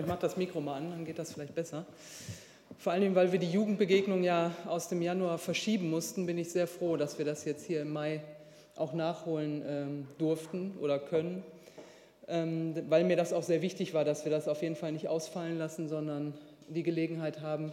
[0.00, 1.84] Ich mache das Mikro mal an, dann geht das vielleicht besser.
[2.78, 6.66] Vor allem, weil wir die Jugendbegegnung ja aus dem Januar verschieben mussten, bin ich sehr
[6.66, 8.22] froh, dass wir das jetzt hier im Mai
[8.76, 11.42] auch nachholen ähm, durften oder können,
[12.28, 15.06] ähm, weil mir das auch sehr wichtig war, dass wir das auf jeden Fall nicht
[15.06, 16.32] ausfallen lassen, sondern
[16.68, 17.70] die Gelegenheit haben,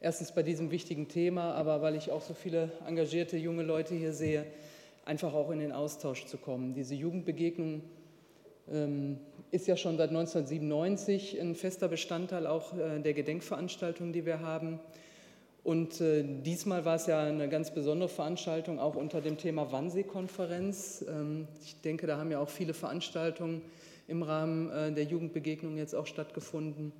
[0.00, 4.12] erstens bei diesem wichtigen Thema, aber weil ich auch so viele engagierte junge Leute hier
[4.12, 4.46] sehe,
[5.04, 6.72] einfach auch in den Austausch zu kommen.
[6.74, 7.82] Diese Jugendbegegnung
[8.72, 9.18] ähm,
[9.54, 14.80] ist ja schon seit 1997 ein fester Bestandteil auch äh, der Gedenkveranstaltungen, die wir haben.
[15.62, 21.04] Und äh, diesmal war es ja eine ganz besondere Veranstaltung, auch unter dem Thema Wannsee-Konferenz.
[21.08, 23.62] Ähm, ich denke, da haben ja auch viele Veranstaltungen
[24.08, 26.92] im Rahmen äh, der Jugendbegegnung jetzt auch stattgefunden.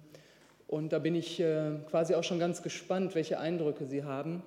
[0.69, 1.43] Und da bin ich
[1.91, 4.43] quasi auch schon ganz gespannt, welche Eindrücke Sie haben,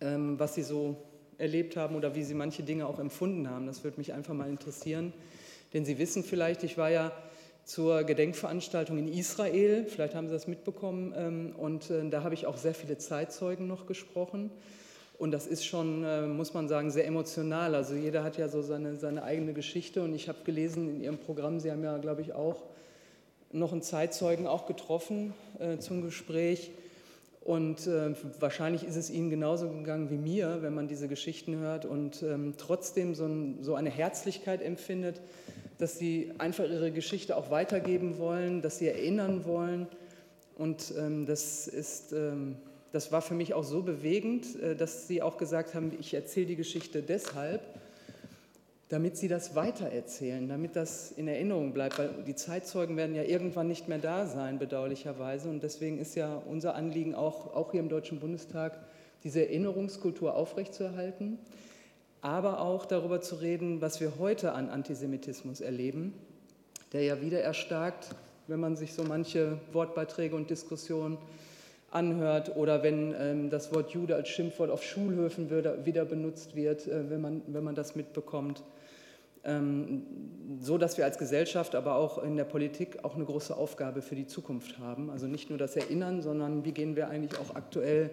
[0.00, 0.96] ähm, was Sie so
[1.36, 3.66] erlebt haben oder wie Sie manche Dinge auch empfunden haben.
[3.66, 5.12] Das würde mich einfach mal interessieren.
[5.72, 7.12] Denn Sie wissen vielleicht, ich war ja
[7.64, 12.46] zur Gedenkveranstaltung in Israel, vielleicht haben Sie das mitbekommen, ähm, und äh, da habe ich
[12.46, 14.50] auch sehr viele Zeitzeugen noch gesprochen.
[15.18, 17.76] Und das ist schon, äh, muss man sagen, sehr emotional.
[17.76, 20.02] Also jeder hat ja so seine, seine eigene Geschichte.
[20.02, 22.64] Und ich habe gelesen in Ihrem Programm, Sie haben ja, glaube ich, auch
[23.52, 26.72] noch einen Zeitzeugen auch getroffen äh, zum Gespräch.
[27.44, 31.84] Und äh, wahrscheinlich ist es Ihnen genauso gegangen wie mir, wenn man diese Geschichten hört
[31.84, 35.20] und ähm, trotzdem so, ein, so, eine Herzlichkeit empfindet,
[35.82, 39.88] dass Sie einfach Ihre Geschichte auch weitergeben wollen, dass Sie erinnern wollen.
[40.56, 42.54] Und ähm, das, ist, ähm,
[42.92, 46.46] das war für mich auch so bewegend, äh, dass Sie auch gesagt haben, ich erzähle
[46.46, 47.62] die Geschichte deshalb,
[48.90, 53.66] damit sie das weitererzählen, damit das in Erinnerung bleibt, weil die Zeitzeugen werden ja irgendwann
[53.66, 55.48] nicht mehr da sein, bedauerlicherweise.
[55.48, 58.78] Und deswegen ist ja unser Anliegen auch, auch hier im Deutschen Bundestag,
[59.24, 61.38] diese Erinnerungskultur aufrechtzuerhalten,
[62.22, 66.14] aber auch darüber zu reden, was wir heute an Antisemitismus erleben,
[66.92, 68.14] der ja wieder erstarkt,
[68.46, 71.18] wenn man sich so manche Wortbeiträge und Diskussionen
[71.90, 77.10] anhört oder wenn ähm, das Wort Jude als Schimpfwort auf Schulhöfen wieder benutzt wird, äh,
[77.10, 78.62] wenn, man, wenn man das mitbekommt.
[79.44, 80.04] Ähm,
[80.60, 84.14] so dass wir als Gesellschaft, aber auch in der Politik auch eine große Aufgabe für
[84.14, 85.10] die Zukunft haben.
[85.10, 88.10] Also nicht nur das Erinnern, sondern wie gehen wir eigentlich auch aktuell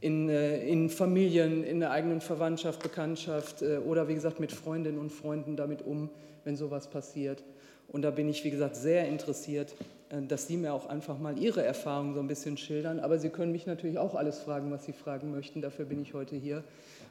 [0.00, 4.98] in, äh, in Familien, in der eigenen Verwandtschaft, Bekanntschaft äh, oder wie gesagt mit Freundinnen
[4.98, 6.10] und Freunden damit um,
[6.44, 7.42] wenn sowas passiert.
[7.88, 9.74] Und da bin ich, wie gesagt, sehr interessiert,
[10.10, 13.00] äh, dass Sie mir auch einfach mal Ihre Erfahrungen so ein bisschen schildern.
[13.00, 15.62] Aber Sie können mich natürlich auch alles fragen, was Sie fragen möchten.
[15.62, 16.62] Dafür bin ich heute hier.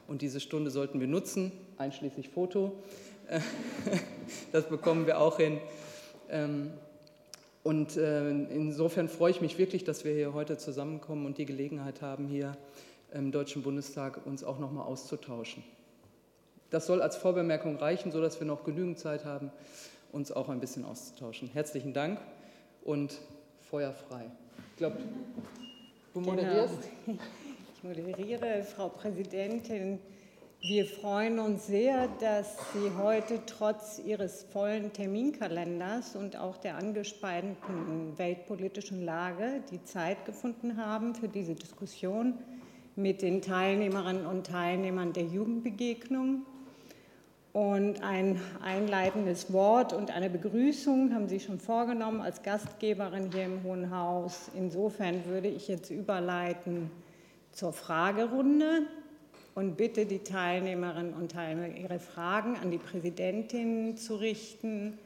[0.06, 2.72] Und diese Stunde sollten wir nutzen, einschließlich Foto.
[4.52, 5.58] das bekommen wir auch hin.
[7.68, 12.00] Und äh, insofern freue ich mich wirklich, dass wir hier heute zusammenkommen und die Gelegenheit
[12.00, 12.56] haben, hier
[13.12, 15.62] im Deutschen Bundestag uns auch nochmal auszutauschen.
[16.70, 19.52] Das soll als Vorbemerkung reichen, sodass wir noch genügend Zeit haben,
[20.12, 21.50] uns auch ein bisschen auszutauschen.
[21.52, 22.18] Herzlichen Dank
[22.84, 23.18] und
[23.60, 24.30] Feuer frei.
[24.70, 24.96] Ich glaube,
[26.14, 26.72] du moderierst.
[27.04, 27.18] Genau.
[27.76, 29.98] Ich moderiere, Frau Präsidentin.
[30.60, 38.18] Wir freuen uns sehr, dass Sie heute trotz Ihres vollen Terminkalenders und auch der angespannten
[38.18, 42.34] weltpolitischen Lage die Zeit gefunden haben für diese Diskussion
[42.96, 46.42] mit den Teilnehmerinnen und Teilnehmern der Jugendbegegnung.
[47.52, 53.62] Und ein einleitendes Wort und eine Begrüßung haben Sie schon vorgenommen als Gastgeberin hier im
[53.62, 54.50] Hohen Haus.
[54.56, 56.90] Insofern würde ich jetzt überleiten
[57.52, 58.88] zur Fragerunde
[59.58, 64.96] und bitte die Teilnehmerinnen und Teilnehmer, ihre Fragen an die Präsidentin zu richten,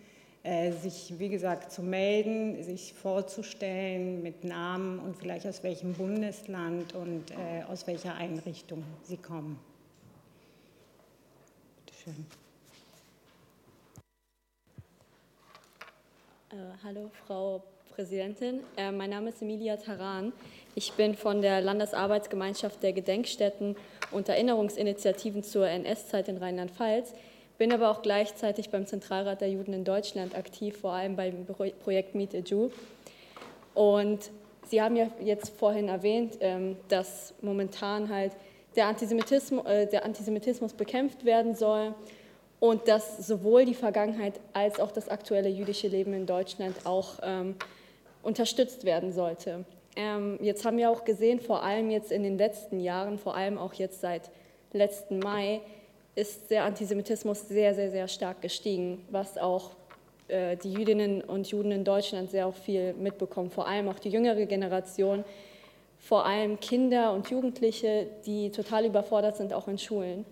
[0.43, 6.95] äh, sich, wie gesagt, zu melden, sich vorzustellen mit Namen und vielleicht aus welchem Bundesland
[6.95, 9.59] und äh, aus welcher Einrichtung sie kommen.
[11.87, 12.27] Bitte schön.
[16.51, 18.60] Äh, hallo, Frau Präsidentin.
[18.76, 20.32] Äh, mein Name ist Emilia Taran.
[20.75, 23.76] Ich bin von der Landesarbeitsgemeinschaft der Gedenkstätten
[24.10, 27.12] und Erinnerungsinitiativen zur NS-Zeit in Rheinland-Pfalz,
[27.59, 32.15] bin aber auch gleichzeitig beim Zentralrat der Juden in Deutschland aktiv, vor allem beim Projekt
[32.15, 32.71] Meet a Jew.
[33.74, 34.30] Und
[34.68, 38.33] Sie haben ja jetzt vorhin erwähnt, ähm, dass momentan halt
[38.74, 41.95] der Antisemitismus, äh, der Antisemitismus bekämpft werden soll
[42.59, 47.56] und dass sowohl die Vergangenheit als auch das aktuelle jüdische Leben in Deutschland auch ähm,
[48.22, 49.65] unterstützt werden sollte.
[49.97, 53.59] Ähm, jetzt haben wir auch gesehen, vor allem jetzt in den letzten Jahren, vor allem
[53.59, 54.30] auch jetzt seit
[54.72, 55.60] letzten Mai,
[56.15, 59.71] ist der Antisemitismus sehr, sehr, sehr stark gestiegen, was auch
[60.28, 64.10] äh, die Jüdinnen und Juden in Deutschland sehr auch viel mitbekommen, vor allem auch die
[64.10, 65.24] jüngere Generation,
[65.98, 70.24] vor allem Kinder und Jugendliche, die total überfordert sind, auch in Schulen.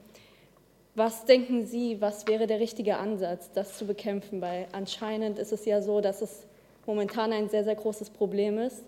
[0.95, 4.41] Was denken Sie, was wäre der richtige Ansatz, das zu bekämpfen?
[4.41, 6.47] Weil anscheinend ist es ja so, dass es
[6.91, 8.83] momentan ein sehr, sehr großes Problem ist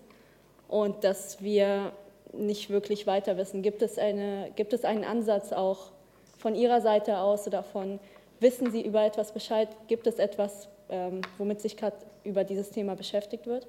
[0.67, 1.93] und dass wir
[2.33, 3.61] nicht wirklich weiter wissen.
[3.61, 5.91] Gibt es, eine, gibt es einen Ansatz auch
[6.37, 7.99] von Ihrer Seite aus oder von,
[8.41, 9.69] wissen Sie über etwas Bescheid?
[9.87, 11.95] Gibt es etwas, ähm, womit sich gerade
[12.25, 13.67] über dieses Thema beschäftigt wird?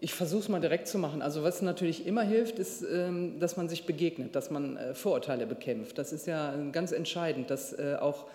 [0.00, 1.22] Ich versuche es mal direkt zu machen.
[1.22, 5.46] Also was natürlich immer hilft, ist, ähm, dass man sich begegnet, dass man äh, Vorurteile
[5.46, 5.96] bekämpft.
[5.96, 8.26] Das ist ja ganz entscheidend, dass äh, auch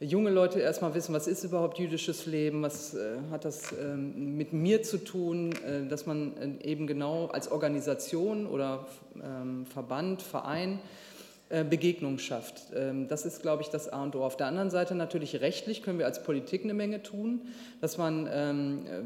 [0.00, 4.52] junge Leute erstmal wissen, was ist überhaupt jüdisches Leben, was äh, hat das ähm, mit
[4.52, 5.54] mir zu tun,
[5.88, 8.86] dass man eben genau als Organisation oder
[9.22, 10.80] ähm, Verband, Verein
[11.52, 12.62] äh, Begegnung schafft.
[12.76, 14.22] Ähm, das ist, glaube ich, das A und O.
[14.22, 17.40] Auf der anderen Seite natürlich rechtlich können wir als Politik eine Menge tun,
[17.80, 19.02] dass man ähm, äh,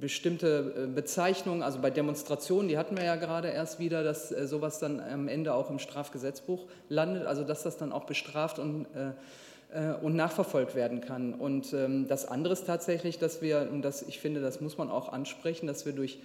[0.00, 4.78] bestimmte äh, Bezeichnungen, also bei Demonstrationen, die hatten wir ja gerade erst wieder, dass sowas
[4.78, 8.86] dann am Ende auch im Strafgesetzbuch landet, also dass das dann auch bestraft und
[10.02, 11.34] und nachverfolgt werden kann.
[11.34, 14.90] Und ähm, das andere ist tatsächlich, dass wir, und das, ich finde, das muss man
[14.90, 16.18] auch ansprechen, dass wir durch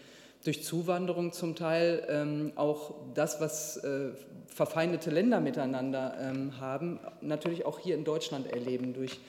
[0.45, 4.09] durch Zuwanderung zum Teil ähm, auch das, was äh,
[4.47, 9.19] verfeindete Länder miteinander ähm, haben, natürlich auch hier in Deutschland erleben, durch,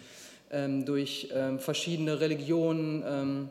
[0.85, 3.49] durch verschiedene Religionen,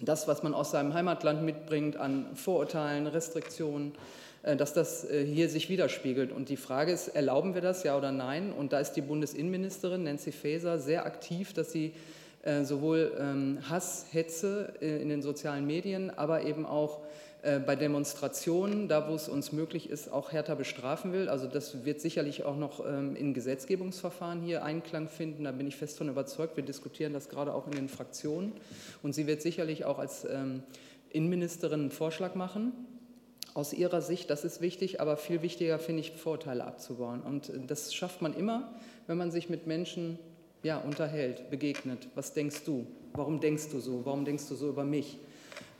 [0.00, 3.96] das, was man aus seinem Heimatland mitbringt an Vorurteilen, Restriktionen, äh,
[4.42, 6.32] dass das äh, hier sich widerspiegelt.
[6.32, 8.52] Und die Frage ist, erlauben wir das, ja oder nein?
[8.52, 11.92] Und da ist die Bundesinnenministerin Nancy Faeser sehr aktiv, dass sie
[12.42, 17.00] äh, sowohl ähm, Hass, Hetze äh, in den sozialen Medien, aber eben auch
[17.42, 21.28] äh, bei Demonstrationen, da wo es uns möglich ist, auch härter bestrafen will.
[21.28, 25.44] Also das wird sicherlich auch noch ähm, in Gesetzgebungsverfahren hier Einklang finden.
[25.44, 26.56] Da bin ich fest von überzeugt.
[26.56, 28.52] Wir diskutieren das gerade auch in den Fraktionen.
[29.02, 30.62] Und sie wird sicherlich auch als ähm,
[31.10, 32.72] Innenministerin einen Vorschlag machen.
[33.54, 37.20] Aus ihrer Sicht, das ist wichtig, aber viel wichtiger finde ich, Vorurteile abzubauen.
[37.20, 38.72] Und das schafft man immer,
[39.06, 40.18] wenn man sich mit Menschen
[40.62, 42.08] ja, unterhält, begegnet.
[42.14, 42.86] Was denkst du?
[43.14, 44.04] Warum denkst du so?
[44.04, 45.18] Warum denkst du so über mich?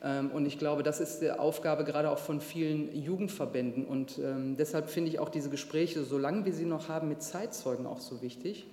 [0.02, 3.86] Ähm, und ich glaube, das ist die Aufgabe gerade auch von vielen Jugendverbänden.
[3.86, 7.86] Und ähm, deshalb finde ich auch diese Gespräche, solange wir sie noch haben, mit Zeitzeugen
[7.86, 8.66] auch so wichtig,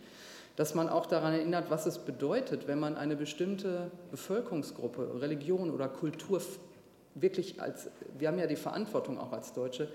[0.56, 5.88] dass man auch daran erinnert, was es bedeutet, wenn man eine bestimmte Bevölkerungsgruppe, Religion oder
[5.88, 6.42] Kultur
[7.22, 9.90] wirklich als, wir haben ja die Verantwortung auch als Deutsche,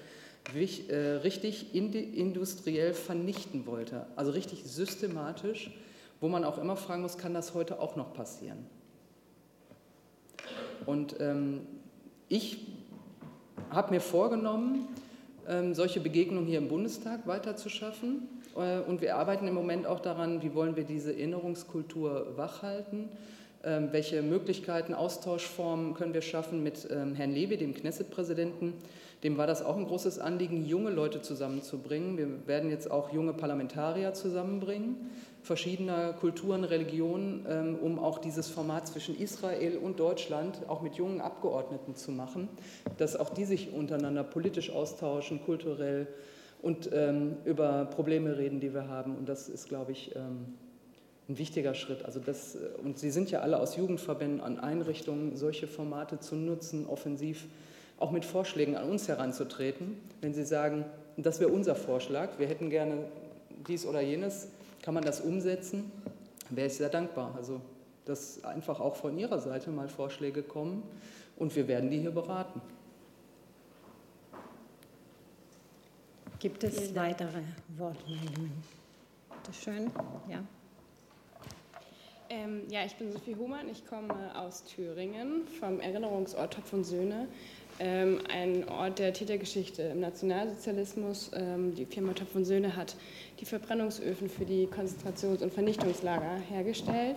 [0.55, 4.07] äh, richtig industriell vernichten wollte.
[4.17, 5.71] Also richtig systematisch
[6.25, 8.65] wo man auch immer fragen muss, kann das heute auch noch passieren?
[10.87, 11.67] Und ähm,
[12.31, 12.67] ich
[13.69, 14.89] habe mir vorgenommen,
[15.47, 18.27] ähm, solche Begegnungen hier im Bundestag weiterzuschaffen.
[18.57, 23.11] Äh, und wir arbeiten im Moment auch daran, wie wollen wir diese Erinnerungskultur wachhalten.
[23.93, 28.75] Welche Möglichkeiten, Austauschformen können wir schaffen mit ähm, Herrn Lewe, dem Knesset-Präsidenten.
[29.23, 32.19] Dem war das auch ein großes Anliegen, junge Leute zusammenzubringen.
[32.19, 35.11] Wir werden jetzt auch junge Parlamentarier zusammenbringen
[35.45, 41.21] verschiedener Kulturen, Religionen, ähm, um auch dieses Format zwischen Israel und Deutschland auch mit jungen
[41.21, 42.49] Abgeordneten zu machen,
[42.97, 46.09] dass auch die sich untereinander politisch austauschen, kulturell
[46.63, 49.17] und ähm, über Probleme reden, die wir haben.
[49.17, 50.55] Und das ist, glaube ich, ähm,
[51.29, 52.05] ein wichtiger Schritt.
[52.05, 56.37] Also das, äh, und Sie sind ja alle aus Jugendverbänden an Einrichtungen, solche Formate zu
[56.37, 57.47] nutzen, offensiv
[57.99, 59.97] auch mit Vorschlägen an uns heranzutreten.
[60.21, 60.85] Wenn Sie sagen,
[61.17, 63.05] das wäre unser Vorschlag, wir hätten gerne
[63.67, 64.49] dies oder jenes,
[64.83, 65.91] kann man das umsetzen?
[66.51, 67.35] Wäre ich sehr dankbar.
[67.37, 67.61] Also,
[68.05, 70.83] dass einfach auch von Ihrer Seite mal Vorschläge kommen
[71.37, 72.61] und wir werden die hier beraten.
[76.39, 77.41] Gibt es weitere
[77.79, 78.53] Wortmeldungen?
[79.31, 79.91] Bitte schön.
[80.29, 80.45] Ja.
[82.35, 87.29] Ähm, ja, ich bin Sophie Humann, ich komme aus Thüringen vom Erinnerungsort Topf und Söhne
[87.79, 91.31] ähm, ein Ort der Tätergeschichte im Nationalsozialismus.
[91.35, 92.97] Ähm, die Firma Topf und Söhne hat
[93.39, 97.17] die Verbrennungsöfen für die Konzentrations- und Vernichtungslager hergestellt.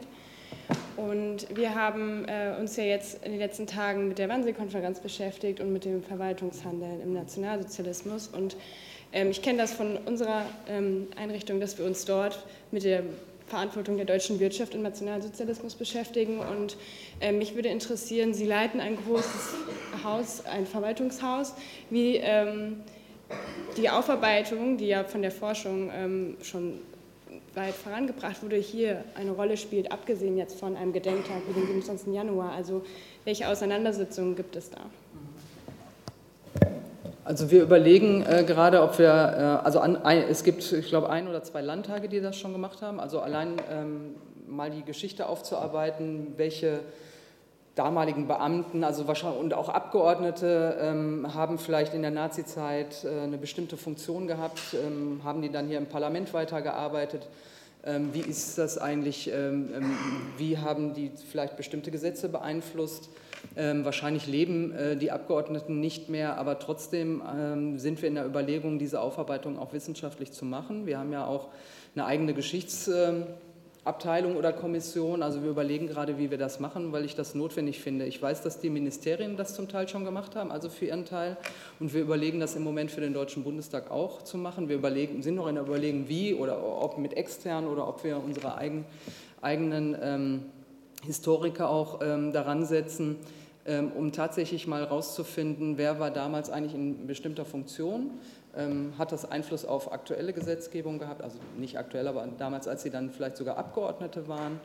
[0.97, 5.59] Und wir haben äh, uns ja jetzt in den letzten Tagen mit der Wannsee-Konferenz beschäftigt
[5.59, 8.27] und mit dem Verwaltungshandeln im Nationalsozialismus.
[8.27, 8.55] Und
[9.13, 13.03] ähm, ich kenne das von unserer ähm, Einrichtung, dass wir uns dort mit der
[13.47, 16.39] Verantwortung der deutschen Wirtschaft im Nationalsozialismus beschäftigen.
[16.39, 16.77] Und
[17.19, 19.55] äh, mich würde interessieren, Sie leiten ein großes
[20.03, 21.53] Haus, ein Verwaltungshaus,
[21.89, 22.83] wie ähm,
[23.77, 26.79] die Aufarbeitung, die ja von der Forschung ähm, schon
[27.55, 32.13] weit vorangebracht wurde, hier eine Rolle spielt, abgesehen jetzt von einem Gedenktag wie dem 27.
[32.13, 32.51] Januar.
[32.51, 32.85] Also
[33.25, 34.81] welche Auseinandersetzungen gibt es da?
[37.27, 41.09] Also wir überlegen äh, gerade, ob wir, äh, also an, ein, es gibt, ich glaube,
[41.09, 43.01] ein oder zwei Landtage, die das schon gemacht haben.
[43.01, 44.15] Also allein ähm,
[44.47, 46.79] mal die Geschichte aufzuarbeiten, welche
[47.75, 53.37] damaligen Beamten, also wahrscheinlich und auch Abgeordnete ähm, haben vielleicht in der Nazizeit äh, eine
[53.37, 57.27] bestimmte Funktion gehabt, ähm, haben die dann hier im Parlament weitergearbeitet
[57.85, 59.97] Ähm, wie ist das eigentlich, ähm, ähm,
[60.37, 63.09] wie haben die vielleicht bestimmte Gesetze beeinflusst?
[63.55, 67.21] Wahrscheinlich leben äh, die Abgeordneten nicht mehr, aber trotzdem
[67.77, 70.85] sind wir in der Überlegung, diese Aufarbeitung auch wissenschaftlich zu machen.
[70.85, 71.47] Wir haben ja auch
[71.95, 72.89] eine eigene Geschichts-
[73.87, 75.23] Abteilung oder Kommission.
[75.23, 78.05] Also wir überlegen gerade, wie wir das machen, weil ich das notwendig finde.
[78.05, 81.37] Ich weiß, dass die Ministerien das zum Teil schon gemacht haben, also für ihren Teil.
[81.79, 84.67] Und wir überlegen das im Moment für den Deutschen Bundestag auch zu machen.
[84.69, 88.21] Wir überlegen, sind noch in der Überlegung, wie oder ob mit extern oder ob wir
[88.23, 88.85] unsere eigen,
[89.41, 90.45] eigenen ähm,
[91.03, 93.17] Historiker auch ähm, daran setzen,
[93.65, 98.11] ähm, um tatsächlich mal herauszufinden, wer war damals eigentlich in bestimmter Funktion
[98.57, 101.21] ähm, hat das Einfluss auf aktuelle Gesetzgebung gehabt?
[101.21, 104.59] Also nicht aktuell, aber damals, als Sie dann vielleicht sogar Abgeordnete waren.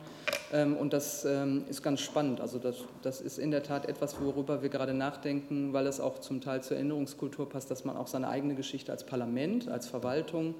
[0.51, 2.41] Ähm, und das ähm, ist ganz spannend.
[2.41, 6.19] Also das, das ist in der Tat etwas, worüber wir gerade nachdenken, weil es auch
[6.19, 10.55] zum Teil zur Erinnerungskultur passt, dass man auch seine eigene Geschichte als Parlament, als Verwaltung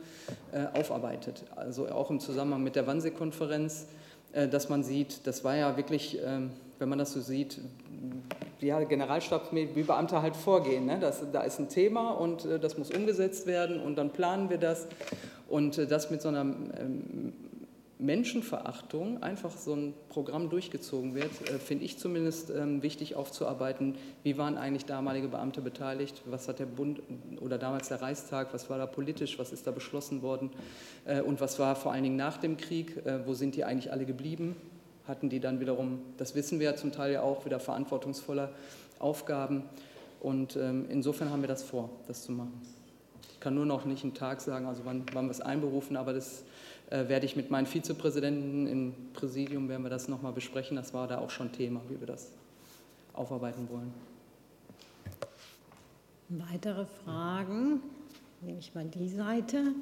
[0.52, 1.44] äh, aufarbeitet.
[1.56, 3.88] Also auch im Zusammenhang mit der Wannsee-Konferenz,
[4.34, 6.20] dass man sieht, das war ja wirklich,
[6.80, 7.62] wenn man das so sieht,
[8.64, 10.86] ja, Generalstab wie Beamte halt vorgehen.
[10.86, 10.98] Ne?
[11.00, 14.58] Das, da ist ein Thema und äh, das muss umgesetzt werden und dann planen wir
[14.58, 14.88] das.
[15.48, 17.34] Und äh, das mit so einer ähm,
[18.00, 23.96] Menschenverachtung einfach so ein Programm durchgezogen wird, äh, finde ich zumindest ähm, wichtig aufzuarbeiten.
[24.24, 26.22] Wie waren eigentlich damalige Beamte beteiligt?
[26.26, 27.02] Was hat der Bund
[27.40, 30.50] oder damals der Reichstag, was war da politisch, was ist da beschlossen worden?
[31.06, 33.06] Äh, und was war vor allen Dingen nach dem Krieg?
[33.06, 34.56] Äh, wo sind die eigentlich alle geblieben?
[35.08, 38.50] hatten die dann wiederum, das wissen wir ja zum Teil ja auch, wieder verantwortungsvolle
[39.00, 39.64] Aufgaben.
[40.22, 42.62] Und ähm, insofern haben wir das vor, das zu machen.
[43.34, 46.14] Ich kann nur noch nicht einen Tag sagen, also wann, wann wir es einberufen, aber
[46.14, 46.44] das äh,
[46.90, 50.76] werde ich mit meinen Vizepräsidenten im Präsidium, werden wir das nochmal besprechen.
[50.78, 52.32] Das war da auch schon Thema, wie wir das
[53.14, 53.94] aufarbeiten wollen.
[56.30, 57.82] Weitere Fragen?
[58.42, 59.74] Nehme ich mal die Seite.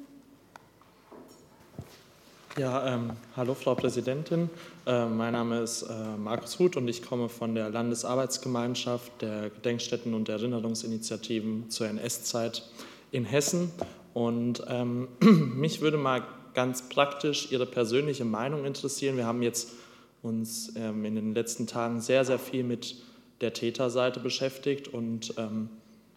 [2.58, 4.50] Ja, ähm, hallo Frau Präsidentin.
[4.84, 10.12] Äh, mein Name ist äh, Markus Huth und ich komme von der Landesarbeitsgemeinschaft der Gedenkstätten
[10.12, 12.62] und Erinnerungsinitiativen zur NS-Zeit
[13.10, 13.70] in Hessen.
[14.12, 16.22] Und ähm, mich würde mal
[16.54, 19.16] ganz praktisch Ihre persönliche Meinung interessieren.
[19.16, 19.72] Wir haben jetzt
[20.22, 22.96] uns ähm, in den letzten Tagen sehr, sehr viel mit
[23.40, 25.68] der Täterseite beschäftigt und ähm,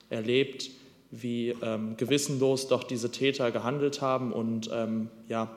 [0.09, 0.69] erlebt,
[1.11, 5.49] wie ähm, gewissenlos doch diese Täter gehandelt haben und ähm, ja,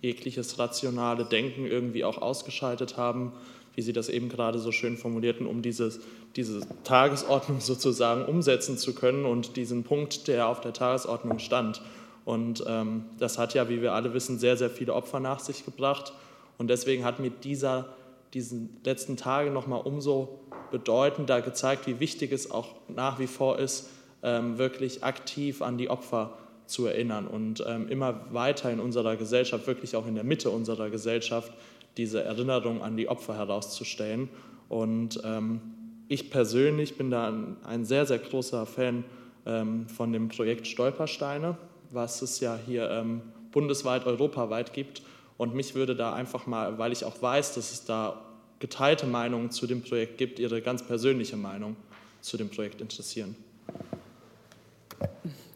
[0.00, 3.32] jegliches rationale Denken irgendwie auch ausgeschaltet haben,
[3.74, 6.00] wie Sie das eben gerade so schön formulierten, um dieses,
[6.36, 11.82] diese Tagesordnung sozusagen umsetzen zu können und diesen Punkt, der auf der Tagesordnung stand.
[12.24, 15.64] Und ähm, das hat ja, wie wir alle wissen, sehr, sehr viele Opfer nach sich
[15.64, 16.12] gebracht.
[16.58, 17.94] Und deswegen hat mir dieser,
[18.34, 23.88] diesen letzten Tage nochmal umso bedeutender gezeigt, wie wichtig es auch nach wie vor ist,
[24.22, 26.36] ähm, wirklich aktiv an die Opfer
[26.66, 30.88] zu erinnern und ähm, immer weiter in unserer Gesellschaft, wirklich auch in der Mitte unserer
[30.88, 31.52] Gesellschaft,
[31.96, 34.28] diese Erinnerung an die Opfer herauszustellen.
[34.68, 35.60] Und ähm,
[36.06, 39.04] ich persönlich bin da ein, ein, sehr, sehr großer Fan
[39.46, 41.56] ähm, von dem Projekt Stolpersteine,
[41.90, 45.02] was es ja hier ähm, bundesweit, europaweit gibt.
[45.36, 48.20] Und mich würde da einfach mal, weil ich auch weiß, dass es da
[48.58, 51.76] geteilte Meinungen zu dem Projekt gibt, Ihre ganz persönliche Meinung
[52.20, 53.34] zu dem Projekt interessieren.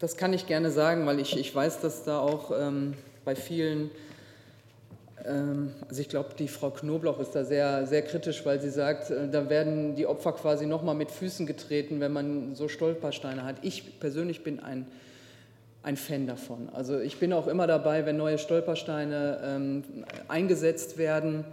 [0.01, 3.91] Das kann ich gerne sagen, weil ich, ich weiß, dass da auch ähm, bei vielen,
[5.25, 9.11] ähm, also ich glaube, die Frau Knoblauch ist da sehr, sehr kritisch, weil sie sagt,
[9.11, 13.57] äh, da werden die Opfer quasi nochmal mit Füßen getreten, wenn man so Stolpersteine hat.
[13.63, 14.87] Ich persönlich bin ein,
[15.85, 16.71] ein Fan davon.
[16.73, 19.85] Also ich bin auch immer dabei, wenn neue Stolpersteine ähm,
[20.29, 21.45] eingesetzt werden,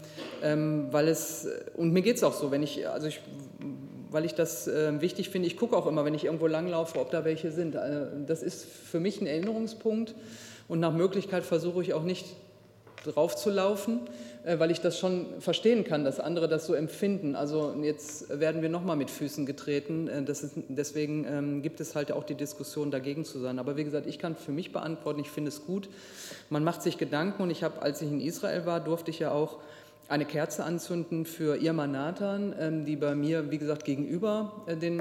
[0.41, 3.19] ähm, weil es, und mir geht es auch so, wenn ich, also ich
[4.09, 5.47] weil ich das äh, wichtig finde.
[5.47, 7.75] Ich gucke auch immer, wenn ich irgendwo langlaufe, ob da welche sind.
[7.75, 10.15] Äh, das ist für mich ein Erinnerungspunkt
[10.67, 12.25] und nach Möglichkeit versuche ich auch nicht
[13.05, 14.01] drauf zu laufen,
[14.43, 17.35] weil ich das schon verstehen kann, dass andere das so empfinden.
[17.35, 20.07] Also jetzt werden wir nochmal mit Füßen getreten.
[20.07, 23.59] Äh, ist, deswegen ähm, gibt es halt auch die Diskussion, dagegen zu sein.
[23.59, 25.89] Aber wie gesagt, ich kann für mich beantworten, ich finde es gut.
[26.49, 29.31] Man macht sich Gedanken und ich habe, als ich in Israel war, durfte ich ja
[29.31, 29.59] auch
[30.07, 34.99] eine Kerze anzünden für Irma Nathan, ähm, die bei mir, wie gesagt, gegenüber, äh, den,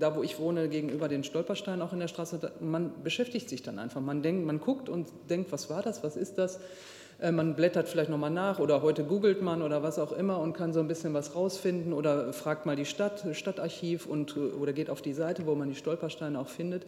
[0.00, 3.78] da wo ich wohne, gegenüber den Stolpersteinen auch in der Straße, man beschäftigt sich dann
[3.78, 4.00] einfach.
[4.00, 6.58] Man, denkt, man guckt und denkt, was war das, was ist das?
[7.20, 10.54] Äh, man blättert vielleicht nochmal nach oder heute googelt man oder was auch immer und
[10.54, 14.90] kann so ein bisschen was rausfinden oder fragt mal die Stadt, Stadtarchiv und, oder geht
[14.90, 16.86] auf die Seite, wo man die Stolpersteine auch findet.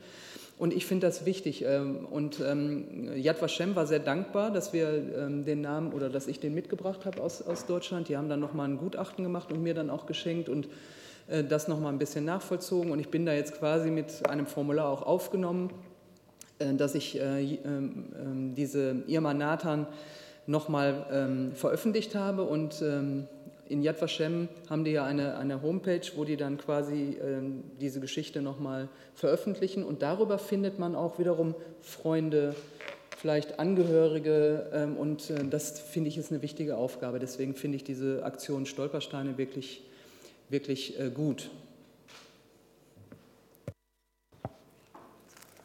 [0.58, 1.64] Und ich finde das wichtig.
[1.66, 6.28] Ähm, und ähm, Yad Vashem war sehr dankbar, dass wir ähm, den Namen oder dass
[6.28, 8.08] ich den mitgebracht habe aus, aus Deutschland.
[8.08, 10.68] Die haben dann nochmal ein Gutachten gemacht und mir dann auch geschenkt und
[11.28, 12.90] äh, das nochmal ein bisschen nachvollzogen.
[12.90, 15.70] Und ich bin da jetzt quasi mit einem Formular auch aufgenommen,
[16.58, 17.58] äh, dass ich äh,
[18.54, 19.86] diese Irma Nathan
[20.46, 22.42] nochmal ähm, veröffentlicht habe.
[22.44, 23.28] Und ähm,
[23.68, 28.00] in Yad Vashem haben die ja eine, eine Homepage, wo die dann quasi ähm, diese
[28.00, 29.84] Geschichte nochmal veröffentlichen.
[29.84, 32.54] Und darüber findet man auch wiederum Freunde,
[33.16, 34.70] vielleicht Angehörige.
[34.72, 37.18] Ähm, und äh, das finde ich ist eine wichtige Aufgabe.
[37.18, 39.82] Deswegen finde ich diese Aktion Stolpersteine wirklich,
[40.49, 41.50] wirklich äh, gut.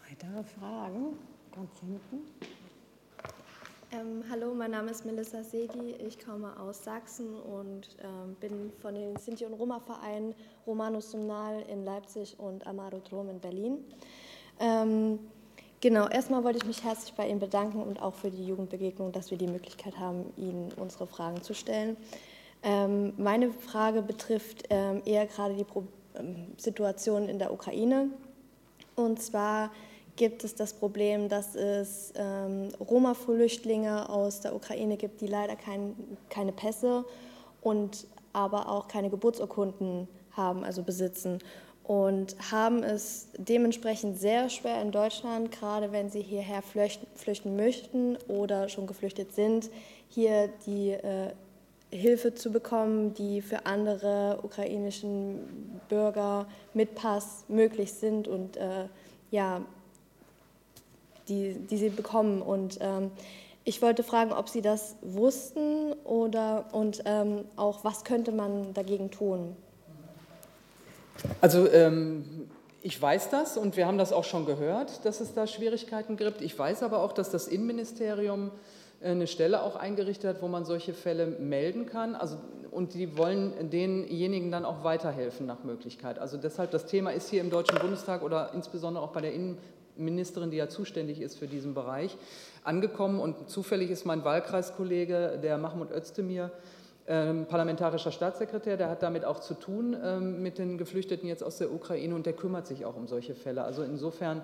[0.08, 1.18] Weitere Fragen?
[1.54, 2.57] Ganz hinten.
[3.90, 8.94] Ähm, hallo, mein Name ist Melissa Segi, ich komme aus Sachsen und ähm, bin von
[8.94, 13.78] den Sinti- und Roma-Vereinen Romanus Sumnal in Leipzig und Amaro Trom in Berlin.
[14.60, 15.20] Ähm,
[15.80, 19.32] genau, erstmal wollte ich mich herzlich bei Ihnen bedanken und auch für die Jugendbegegnung, dass
[19.32, 21.96] wir die Möglichkeit haben, Ihnen unsere Fragen zu stellen.
[22.64, 25.84] Ähm, meine Frage betrifft ähm, eher gerade die Pro
[26.16, 28.10] ähm, Situation in der Ukraine.
[28.98, 29.72] Und zwar
[30.18, 35.96] gibt es das Problem, dass es ähm, Roma-Flüchtlinge aus der Ukraine gibt, die leider kein,
[36.30, 37.06] keine Pässe
[37.62, 41.40] und aber auch keine Geburtsurkunden haben, also besitzen.
[41.84, 48.18] Und haben es dementsprechend sehr schwer in Deutschland, gerade wenn sie hierher flüchten, flüchten möchten
[48.28, 49.70] oder schon geflüchtet sind,
[50.10, 51.32] hier die äh,
[51.90, 58.88] Hilfe zu bekommen, die für andere ukrainischen Bürger mit Pass möglich sind und äh,
[59.32, 59.62] ja,
[61.28, 62.42] die, die sie bekommen.
[62.42, 63.12] Und ähm,
[63.64, 69.12] ich wollte fragen, ob Sie das wussten oder und ähm, auch, was könnte man dagegen
[69.12, 69.56] tun?
[71.42, 72.48] Also ähm,
[72.82, 76.42] ich weiß das und wir haben das auch schon gehört, dass es da Schwierigkeiten gibt.
[76.42, 78.52] Ich weiß aber auch, dass das Innenministerium
[79.02, 82.16] äh, eine Stelle auch eingerichtet hat, wo man solche Fälle melden kann.
[82.16, 82.38] Also,
[82.72, 86.20] und die wollen denjenigen dann auch weiterhelfen nach Möglichkeit.
[86.20, 89.58] Also deshalb, das Thema ist hier im Deutschen Bundestag oder insbesondere auch bei der Innen
[89.98, 92.18] Ministerin, die ja zuständig ist für diesen Bereich,
[92.64, 93.20] angekommen.
[93.20, 96.52] Und zufällig ist mein Wahlkreiskollege, der Mahmoud Özdemir,
[97.08, 101.58] ähm, parlamentarischer Staatssekretär, der hat damit auch zu tun ähm, mit den Geflüchteten jetzt aus
[101.58, 103.64] der Ukraine und der kümmert sich auch um solche Fälle.
[103.64, 104.42] Also insofern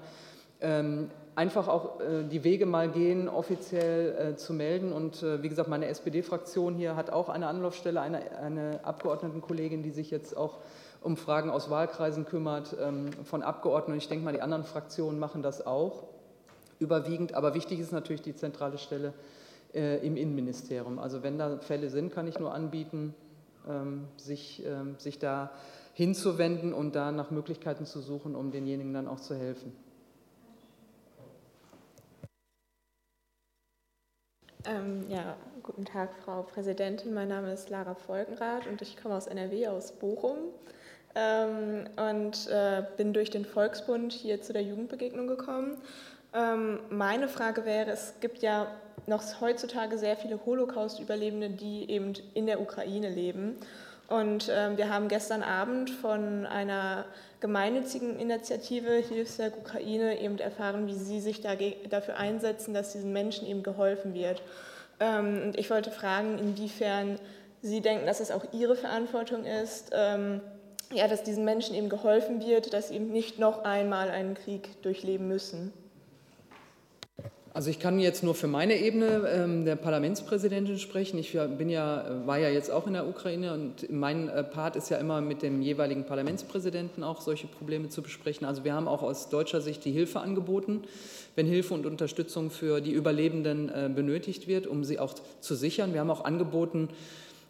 [0.61, 4.93] ähm, einfach auch äh, die Wege mal gehen, offiziell äh, zu melden.
[4.93, 9.91] Und äh, wie gesagt, meine SPD-Fraktion hier hat auch eine Anlaufstelle, eine, eine Abgeordnetenkollegin, die
[9.91, 10.59] sich jetzt auch
[11.03, 13.97] um Fragen aus Wahlkreisen kümmert, ähm, von Abgeordneten.
[13.97, 16.03] Ich denke mal, die anderen Fraktionen machen das auch
[16.79, 17.33] überwiegend.
[17.33, 19.13] Aber wichtig ist natürlich die zentrale Stelle
[19.73, 20.99] äh, im Innenministerium.
[20.99, 23.13] Also wenn da Fälle sind, kann ich nur anbieten,
[23.67, 25.51] ähm, sich, ähm, sich da
[25.93, 29.75] hinzuwenden und da nach Möglichkeiten zu suchen, um denjenigen dann auch zu helfen.
[34.65, 37.13] Ähm, ja, guten Tag, Frau Präsidentin.
[37.13, 40.37] Mein Name ist Lara Volkenrath und ich komme aus NRW, aus Bochum
[41.15, 45.77] ähm, und äh, bin durch den Volksbund hier zu der Jugendbegegnung gekommen.
[46.33, 48.67] Ähm, meine Frage wäre, es gibt ja
[49.05, 53.57] noch heutzutage sehr viele Holocaust-Überlebende, die eben in der Ukraine leben.
[54.07, 57.05] Und ähm, wir haben gestern Abend von einer
[57.39, 63.63] gemeinnützigen Initiative Hilfswerk Ukraine eben erfahren, wie sie sich dafür einsetzen, dass diesen Menschen eben
[63.63, 64.41] geholfen wird.
[64.99, 67.19] Ähm, und ich wollte fragen, inwiefern
[67.61, 70.41] Sie denken, dass es auch Ihre Verantwortung ist, ähm,
[70.95, 74.81] ja, dass diesen Menschen eben geholfen wird, dass sie eben nicht noch einmal einen Krieg
[74.81, 75.73] durchleben müssen.
[77.55, 81.19] Also ich kann jetzt nur für meine Ebene ähm, der Parlamentspräsidentin sprechen.
[81.19, 84.89] Ich bin ja, war ja jetzt auch in der Ukraine und mein äh, Part ist
[84.89, 88.47] ja immer mit dem jeweiligen Parlamentspräsidenten auch solche Probleme zu besprechen.
[88.47, 90.81] Also wir haben auch aus deutscher Sicht die Hilfe angeboten,
[91.35, 95.93] wenn Hilfe und Unterstützung für die Überlebenden äh, benötigt wird, um sie auch zu sichern.
[95.93, 96.89] Wir haben auch angeboten,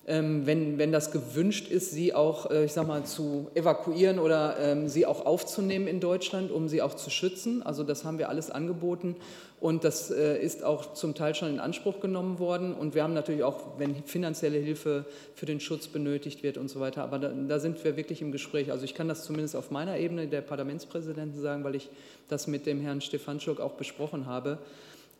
[0.05, 4.89] wenn, wenn das gewünscht ist, sie auch, äh, ich sag mal, zu evakuieren oder ähm,
[4.89, 7.63] sie auch aufzunehmen in Deutschland, um sie auch zu schützen.
[7.63, 9.15] Also das haben wir alles angeboten
[9.61, 12.73] und das äh, ist auch zum Teil schon in Anspruch genommen worden.
[12.73, 16.81] Und wir haben natürlich auch, wenn finanzielle Hilfe für den Schutz benötigt wird und so
[16.81, 18.73] weiter, aber da, da sind wir wirklich im Gespräch.
[18.73, 21.89] Also ich kann das zumindest auf meiner Ebene der Parlamentspräsidenten sagen, weil ich
[22.27, 24.57] das mit dem Herrn Stefanschuk auch besprochen habe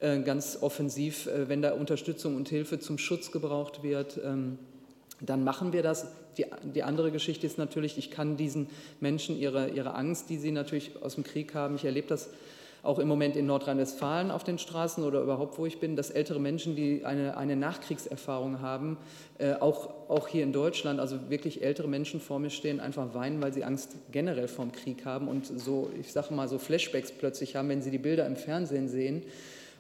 [0.02, 4.58] äh, ganz offensiv, wenn da Unterstützung und Hilfe zum Schutz gebraucht wird, ähm,
[5.22, 6.08] dann machen wir das.
[6.38, 8.68] Die, die, andere Geschichte ist natürlich, ich kann diesen
[9.00, 12.30] Menschen ihre, ihre Angst, die sie natürlich aus dem Krieg haben, ich erlebe das
[12.84, 16.40] auch im Moment in Nordrhein-Westfalen auf den Straßen oder überhaupt, wo ich bin, dass ältere
[16.40, 18.98] Menschen, die eine, eine Nachkriegserfahrung haben,
[19.38, 23.42] äh, auch, auch hier in Deutschland, also wirklich ältere Menschen vor mir stehen, einfach weinen,
[23.42, 27.56] weil sie Angst generell vorm Krieg haben und so, ich sage mal, so Flashbacks plötzlich
[27.56, 29.24] haben, wenn sie die Bilder im Fernsehen sehen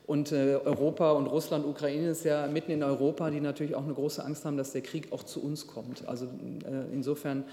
[0.05, 3.93] und äh, Europa und Russland, Ukraine ist ja mitten in Europa, die natürlich auch eine
[3.93, 6.07] große Angst haben, dass der Krieg auch zu uns kommt.
[6.07, 7.45] Also äh, insofern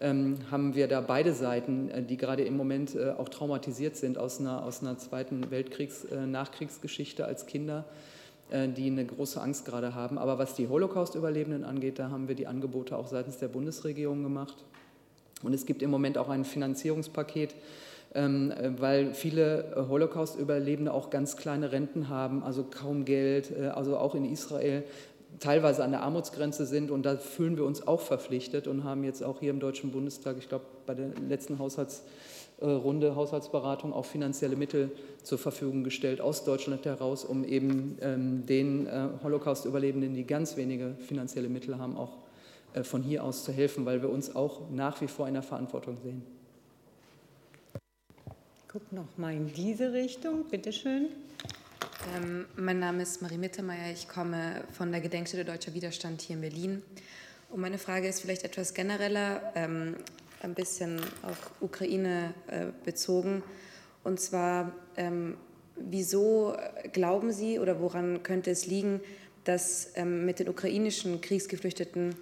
[0.00, 4.16] ähm, haben wir da beide Seiten, äh, die gerade im Moment äh, auch traumatisiert sind
[4.16, 7.84] aus einer, aus einer Zweiten Weltkriegs-Nachkriegsgeschichte äh, als Kinder.
[8.50, 10.18] äh, die eine große Angst gerade haben.
[10.18, 14.56] Aber was die Holocaust-Überlebenden angeht, da haben wir die Angebote auch seitens der Bundesregierung gemacht.
[15.42, 17.54] Und es gibt im Moment auch ein Finanzierungspaket,
[18.14, 24.24] weil viele Holocaust-Überlebende auch ganz kleine Renten haben, also kaum Geld, äh, also auch in
[24.24, 24.84] Israel
[25.40, 26.90] teilweise an der Armutsgrenze sind.
[26.90, 30.36] Und da fühlen wir uns auch verpflichtet und haben jetzt auch hier im Deutschen Bundestag,
[30.38, 34.90] ich glaube, bei der letzten Haushaltsrunde, Haushaltsberatung auch finanzielle Mittel
[35.22, 40.94] zur Verfügung gestellt aus Deutschland heraus, um eben ähm, den äh, Holocaust-Überlebenden, die ganz wenige
[40.98, 42.16] finanzielle Mittel haben, auch
[42.74, 45.42] äh, von hier aus zu helfen, weil wir uns auch nach wie vor in der
[45.42, 46.37] Verantwortung sehen.
[48.78, 51.08] Guck noch mal in diese Richtung, bitteschön.
[52.16, 56.42] Ähm, mein Name ist Marie Mittermeier, ich komme von der Gedenkstätte Deutscher Widerstand hier in
[56.42, 56.82] Berlin.
[57.50, 59.96] Und meine Frage ist vielleicht etwas genereller, ähm,
[60.42, 63.42] ein bisschen auf Ukraine äh, bezogen.
[64.04, 65.38] Und zwar, ähm,
[65.74, 66.54] wieso
[66.92, 69.00] glauben Sie oder woran könnte es liegen,
[69.42, 72.14] dass ähm, mit den ukrainischen Kriegsgeflüchteten,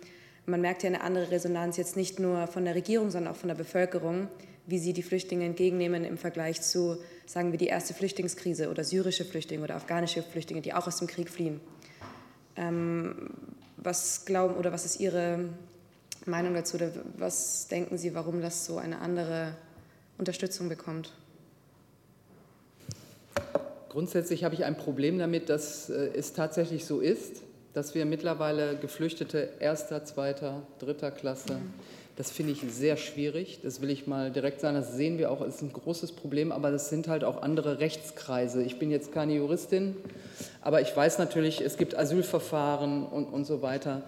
[0.46, 3.48] man merkt ja eine andere Resonanz jetzt nicht nur von der Regierung, sondern auch von
[3.48, 4.28] der Bevölkerung,
[4.66, 9.24] wie sie die Flüchtlinge entgegennehmen im Vergleich zu, sagen wir, die erste Flüchtlingskrise oder syrische
[9.24, 11.60] Flüchtlinge oder afghanische Flüchtlinge, die auch aus dem Krieg fliehen.
[12.56, 13.30] Ähm,
[13.76, 15.48] was glauben oder was ist Ihre
[16.24, 19.54] Meinung dazu oder was denken Sie, warum das so eine andere
[20.18, 21.12] Unterstützung bekommt?
[23.88, 28.76] Grundsätzlich habe ich ein Problem damit, dass äh, es tatsächlich so ist, dass wir mittlerweile
[28.76, 31.72] Geflüchtete erster, zweiter, dritter Klasse mhm
[32.16, 33.60] das finde ich sehr schwierig.
[33.62, 34.74] Das will ich mal direkt sagen.
[34.74, 35.42] Das sehen wir auch.
[35.42, 38.62] Es ist ein großes Problem, aber das sind halt auch andere Rechtskreise.
[38.62, 39.96] Ich bin jetzt keine Juristin,
[40.62, 44.02] aber ich weiß natürlich, es gibt Asylverfahren und, und so weiter.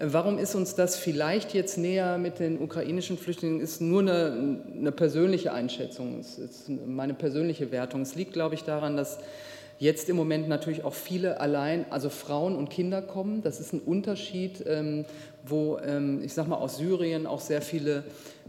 [0.00, 3.60] Warum ist uns das vielleicht jetzt näher mit den ukrainischen Flüchtlingen?
[3.60, 8.02] Ist nur eine, eine persönliche Einschätzung, es ist meine persönliche Wertung.
[8.02, 9.18] Es liegt, glaube ich, daran, dass
[9.78, 13.42] jetzt im Moment natürlich auch viele allein, also Frauen und Kinder kommen.
[13.42, 15.04] Das ist ein Unterschied, ähm,
[15.46, 18.04] wo ähm, ich sage mal aus Syrien auch sehr viele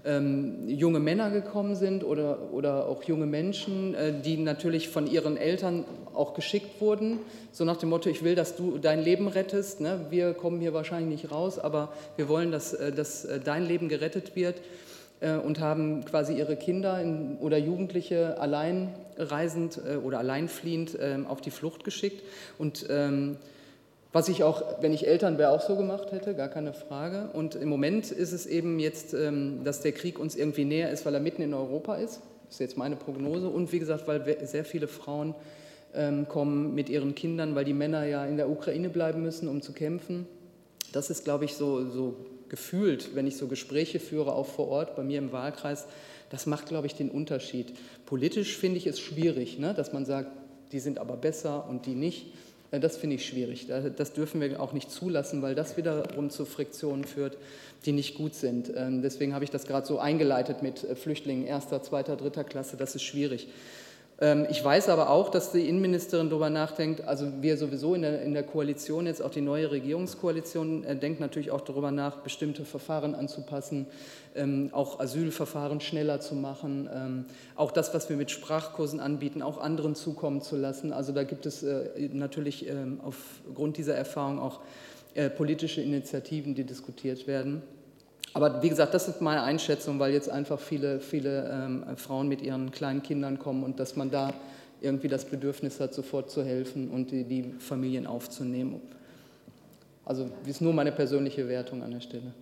[0.05, 5.37] ähm, junge Männer gekommen sind oder, oder auch junge Menschen, äh, die natürlich von ihren
[5.37, 7.19] Eltern auch geschickt wurden,
[7.51, 9.81] so nach dem Motto, ich will, dass du dein Leben rettest.
[9.81, 10.05] Ne?
[10.09, 13.89] Wir kommen hier wahrscheinlich nicht raus, aber wir wollen, dass, äh, dass äh, dein Leben
[13.89, 14.61] gerettet wird.
[15.43, 17.03] Und haben quasi ihre Kinder
[17.41, 22.23] oder Jugendliche alleinreisend oder alleinfliehend ähm, auf die Flucht geschickt.
[22.57, 23.35] Und ähm,
[24.11, 27.29] was ich auch, wenn ich Eltern wäre, auch so gemacht hätte, gar keine Frage.
[27.33, 31.05] Und im Moment ist es eben jetzt, ähm, dass der Krieg uns irgendwie näher ist,
[31.05, 32.21] weil er mitten in Europa ist.
[32.45, 33.47] Das ist jetzt meine Prognose.
[33.47, 35.35] Und wie gesagt, weil sehr viele Frauen
[36.27, 39.73] kommen mit ihren Kindern, weil die Männer ja in der Ukraine bleiben müssen, um zu
[39.73, 40.27] kämpfen.
[40.91, 42.15] Das ist, glaube ich, so, so
[42.49, 45.85] gefühlt, wenn ich so Gespräche führe, auch vor Ort bei mir im Wahlkreis,
[46.29, 47.73] das macht, glaube ich, den Unterschied.
[48.05, 50.31] Politisch finde ich es schwierig, ne, dass man sagt,
[50.71, 52.33] die sind aber besser und die nicht.
[52.71, 53.67] Äh, das finde ich schwierig.
[53.67, 57.37] Das dürfen wir auch nicht zulassen, weil das wiederum zu Friktionen führt,
[57.85, 58.71] die nicht gut sind.
[58.75, 62.77] Ähm, deswegen habe ich das gerade so eingeleitet mit äh, Flüchtlingen erster, zweiter, dritter Klasse.
[62.77, 63.47] Das ist schwierig.
[64.21, 68.21] Ähm, ich weiß aber auch, dass die Innenministerin darüber nachdenkt, also wir sowieso in der,
[68.21, 72.65] in der Koalition, jetzt auch die neue Regierungskoalition, äh, denkt natürlich auch darüber nach, bestimmte
[72.65, 73.87] Verfahren anzupassen,
[74.35, 79.59] ähm, auch Asylverfahren schneller zu machen, ähm, auch das, was wir mit Sprachkursen anbieten, auch
[79.59, 80.91] anderen zukommen zu lassen.
[80.91, 82.67] Also da gibt es äh, natürlich
[83.03, 84.59] aufgrund dieser Erfahrung auch
[85.15, 87.63] äh, politische Initiativen, die diskutiert werden.
[88.33, 92.41] Aber wie gesagt, das ist meine Einschätzung, weil jetzt einfach viele, viele ähm, Frauen mit
[92.41, 94.33] ihren kleinen Kindern kommen und dass man da
[94.81, 98.81] irgendwie das Bedürfnis hat, sofort zu helfen und die, die Familien aufzunehmen.
[100.05, 102.33] Also das ist nur meine persönliche Wertung an der Stelle.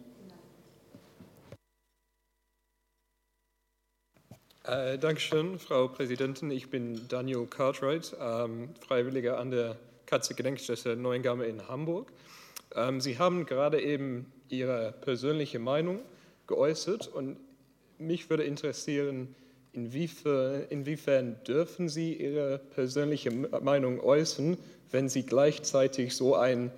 [4.64, 6.52] Äh, Dankeschön, Frau Präsidentin.
[6.52, 12.12] Ich bin Daniel Cartwright, ähm, Freiwilliger an der Katze-Gedenkstätte Neuengamme in Hamburg.
[12.76, 16.00] Ähm, Sie haben gerade eben Ihre persönliche Meinung
[16.48, 17.38] geäußert und
[17.98, 19.36] mich würde interessieren,
[19.74, 24.58] inwiefern, inwiefern dürfen Sie Ihre persönliche Meinung äußern,
[24.92, 26.72] wenn Sie gleichzeitig so einen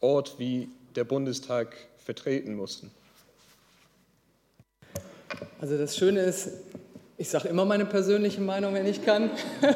[0.00, 2.90] Ort wie der Bundestag vertreten mussten?
[5.60, 6.50] Also das Schöne ist,
[7.16, 9.30] ich sage immer meine persönliche Meinung, wenn ich kann.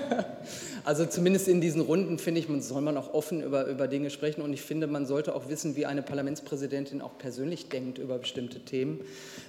[0.89, 4.09] Also zumindest in diesen Runden finde ich, man soll man auch offen über, über Dinge
[4.09, 8.17] sprechen und ich finde, man sollte auch wissen, wie eine Parlamentspräsidentin auch persönlich denkt über
[8.17, 9.01] bestimmte Themen.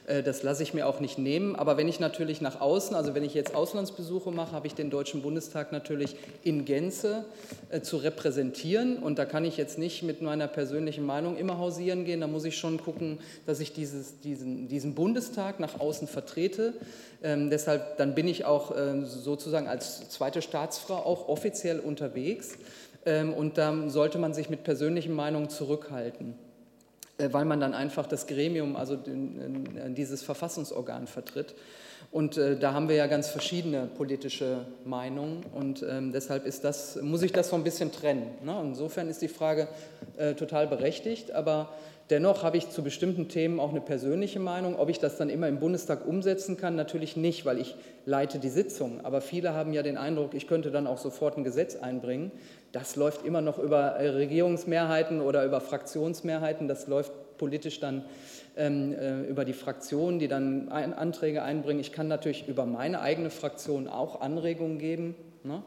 [0.06, 1.56] Äh, das lasse ich mir auch nicht nehmen.
[1.56, 4.89] Aber wenn ich natürlich nach außen, also wenn ich jetzt Auslandsbesuche mache, habe ich den
[4.89, 7.23] Deutschen Bundestag natürlich in Gänze
[7.69, 12.04] äh, zu repräsentieren und da kann ich jetzt nicht mit meiner persönlichen Meinung immer hausieren
[12.04, 12.19] gehen.
[12.19, 16.73] Da muss ich schon gucken, dass ich dieses, diesen, diesen Bundestag nach außen vertrete.
[17.21, 22.57] Ähm, deshalb dann bin ich auch äh, sozusagen als zweite Staatsfrau auch offiziell unterwegs.
[23.05, 26.35] Ähm, und da sollte man sich mit persönlichen Meinungen zurückhalten,
[27.17, 28.97] äh, weil man dann einfach das Gremium, also
[29.89, 31.55] dieses Verfassungsorgan vertritt.
[32.11, 36.99] Und äh, da haben wir ja ganz verschiedene politische Meinungen und ähm, deshalb ist das,
[37.01, 38.31] muss ich das so ein bisschen trennen.
[38.43, 38.59] Ne?
[38.63, 39.67] Insofern ist die Frage
[40.17, 41.69] äh, total berechtigt, aber
[42.09, 44.77] dennoch habe ich zu bestimmten Themen auch eine persönliche Meinung.
[44.77, 48.49] Ob ich das dann immer im Bundestag umsetzen kann, natürlich nicht, weil ich leite die
[48.49, 49.03] Sitzung.
[49.03, 52.31] Aber viele haben ja den Eindruck, ich könnte dann auch sofort ein Gesetz einbringen.
[52.71, 56.67] Das läuft immer noch über äh, Regierungsmehrheiten oder über Fraktionsmehrheiten.
[56.67, 58.03] Das läuft politisch dann
[58.57, 61.79] ähm, äh, über die Fraktionen, die dann Anträge einbringen.
[61.79, 65.15] Ich kann natürlich über meine eigene Fraktion auch Anregungen geben.
[65.43, 65.63] Ne?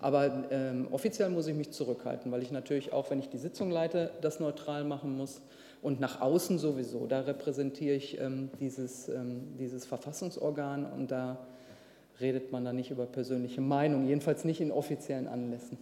[0.00, 3.70] Aber ähm, offiziell muss ich mich zurückhalten, weil ich natürlich auch, wenn ich die Sitzung
[3.70, 5.40] leite, das neutral machen muss.
[5.82, 11.38] Und nach außen sowieso, da repräsentiere ich ähm, dieses, ähm, dieses Verfassungsorgan und da
[12.20, 15.78] redet man dann nicht über persönliche Meinung, jedenfalls nicht in offiziellen Anlässen.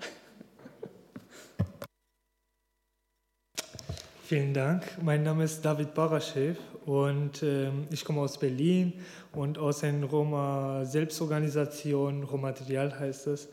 [4.24, 4.84] Vielen Dank.
[5.02, 6.54] Mein Name ist David Baraschew
[6.86, 8.94] und äh, ich komme aus Berlin
[9.32, 13.48] und aus einer Roma-Selbstorganisation, Roma-Material heißt es.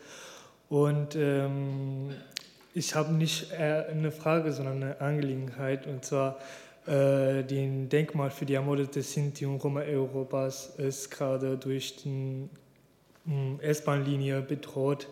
[0.70, 2.10] Und ähm,
[2.78, 6.38] ich habe nicht eine Frage, sondern eine Angelegenheit und zwar
[6.86, 12.48] äh, den Denkmal für die ermordete Sinti und Roma Europas ist gerade durch die
[13.26, 15.08] hm, S-Bahn-Linie bedroht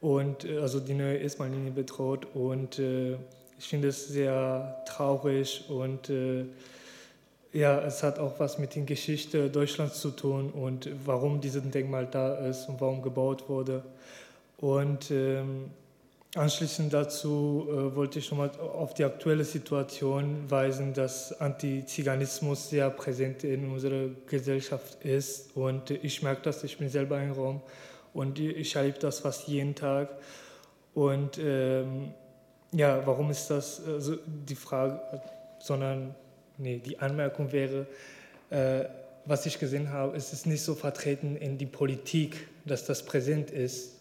[0.00, 3.14] und äh, also die neue S-Bahn-Linie bedroht und äh,
[3.58, 6.46] ich finde es sehr traurig und äh,
[7.52, 12.06] ja, es hat auch was mit der Geschichte Deutschlands zu tun und warum dieses Denkmal
[12.06, 13.82] da ist und warum gebaut wurde.
[14.58, 15.70] Und ähm,
[16.34, 23.44] anschließend dazu äh, wollte ich nochmal auf die aktuelle Situation weisen, dass Antiziganismus sehr präsent
[23.44, 25.56] in unserer Gesellschaft ist.
[25.56, 27.62] Und ich merke das, ich bin selber im Raum
[28.12, 30.10] und ich erlebe das fast jeden Tag.
[30.94, 32.12] Und ähm,
[32.72, 35.00] ja, warum ist das also die Frage,
[35.60, 36.14] sondern
[36.58, 37.86] nee, die Anmerkung wäre,
[38.50, 38.84] äh,
[39.24, 43.50] was ich gesehen habe, ist es nicht so vertreten in die Politik, dass das präsent
[43.50, 43.97] ist.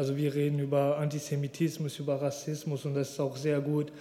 [0.00, 3.92] Also wir reden über Antisemitismus, über Rassismus und das ist auch sehr gut,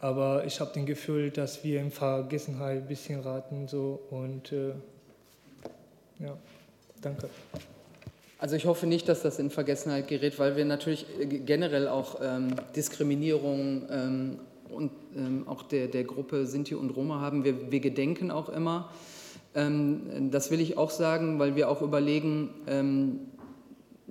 [0.00, 4.70] aber ich habe den Gefühl, dass wir in Vergessenheit ein bisschen raten so und äh,
[6.18, 6.34] ja,
[7.02, 7.28] danke.
[8.38, 12.22] Also ich hoffe nicht, dass das in Vergessenheit gerät, weil wir natürlich äh, generell auch
[12.22, 14.38] ähm, Diskriminierung ähm,
[14.70, 17.44] und ähm, auch der, der Gruppe Sinti und Roma haben.
[17.44, 18.90] Wir, wir gedenken auch immer.
[19.54, 23.20] Ähm, das will ich auch sagen, weil wir auch überlegen, ähm,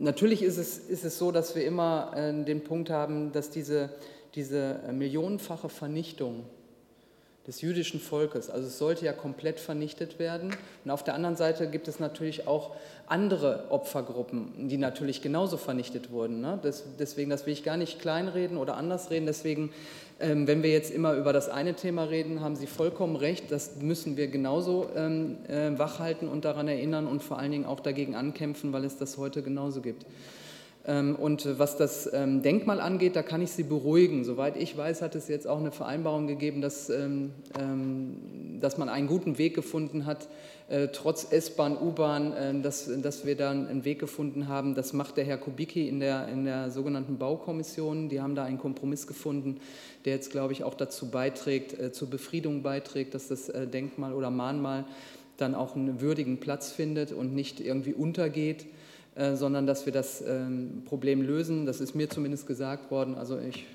[0.04, 3.90] natürlich ist es, ist es so, dass wir immer äh, den Punkt haben, dass diese,
[4.36, 6.46] diese äh, millionenfache Vernichtung
[7.48, 8.50] des jüdischen Volkes.
[8.50, 10.56] Also es sollte ja komplett vernichtet werden.
[10.86, 16.10] Und auf der anderen Seite gibt es natürlich auch andere Opfergruppen, die natürlich genauso vernichtet
[16.10, 16.40] wurden.
[16.40, 16.58] Ne?
[16.62, 19.26] Das, deswegen, das will ich gar nicht kleinreden oder anders reden.
[19.26, 19.74] Deswegen,
[20.20, 23.52] wenn wir jetzt immer über das eine Thema reden, haben Sie vollkommen recht.
[23.52, 27.80] Das müssen wir genauso ähm, äh, wachhalten und daran erinnern und vor allen Dingen auch
[27.80, 30.06] dagegen ankämpfen, weil es das heute genauso gibt.
[30.86, 34.24] Ähm, und was das ähm, Denkmal angeht, da kann ich Sie beruhigen.
[34.24, 37.32] Soweit ich weiß, hat es jetzt auch eine Vereinbarung gegeben, dass, ähm,
[38.60, 40.28] dass man einen guten Weg gefunden hat,
[40.74, 44.74] äh, trotz S-Bahn, U-Bahn, dass, dass wir da einen Weg gefunden haben.
[44.74, 48.10] Das macht der Herr Kubicki in der, in der sogenannten Baukommission.
[48.10, 49.60] Die haben da einen Kompromiss gefunden,
[50.06, 54.14] der jetzt, glaube ich, auch dazu beiträgt, äh, zur Befriedung beiträgt, dass das äh, Denkmal
[54.14, 54.86] oder Mahnmal
[55.38, 58.66] dann auch einen würdigen Platz findet und nicht irgendwie untergeht.
[59.16, 61.68] Äh, sondern dass wir das ähm, Problem lösen.
[61.68, 63.14] Das ist mir zumindest gesagt worden.
[63.14, 63.68] Also ich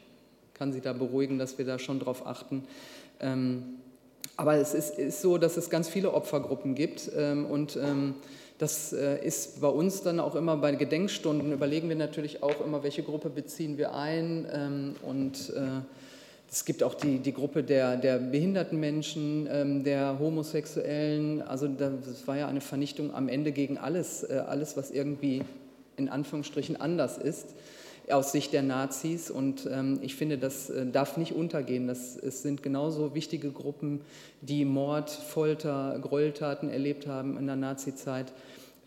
[0.55, 2.65] kann Sie da beruhigen, dass wir da schon drauf achten.
[3.21, 3.79] Ähm,
[4.39, 7.79] aber es ist, ist, so, dass es ganz viele Opfergruppen gibt ähm, und
[8.57, 12.83] das äh, ist bei uns dann auch immer bei Gedenkstunden, überlegen wir natürlich auch immer,
[12.83, 15.83] welche Gruppe beziehen wir ein und äh,
[16.51, 21.43] es gibt auch die, die Gruppe der, der behinderten Menschen, ähm, der Homosexuellen.
[21.43, 25.43] Also das war ja eine Vernichtung am Ende gegen alles, äh, alles, was irgendwie
[25.97, 27.49] in Anführungsstrichen anders ist
[28.11, 29.31] aus Sicht der Nazis.
[29.31, 31.87] Und ähm, ich finde, das äh, darf nicht untergehen.
[31.87, 34.01] Das, es sind genauso wichtige Gruppen,
[34.41, 38.33] die Mord, Folter, Gräueltaten erlebt haben in der Nazizeit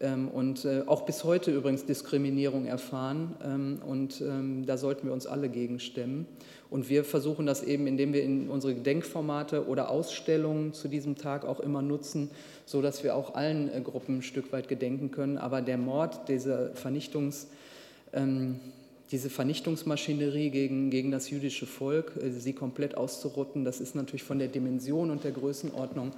[0.01, 3.35] ähm, und äh, auch bis heute übrigens Diskriminierung erfahren.
[3.43, 6.25] Ähm, und ähm, da sollten wir uns alle gegen stemmen.
[6.69, 11.45] Und wir versuchen das eben, indem wir in unsere Gedenkformate oder Ausstellungen zu diesem Tag
[11.45, 12.31] auch immer nutzen,
[12.65, 15.37] so dass wir auch allen äh, Gruppen ein Stück weit gedenken können.
[15.37, 17.47] Aber der Mord, diese Vernichtungs
[19.11, 24.39] diese Vernichtungsmaschinerie gegen, gegen das jüdische Volk, äh, sie komplett auszurotten, das ist natürlich von
[24.39, 26.11] der Dimension und der Größenordnung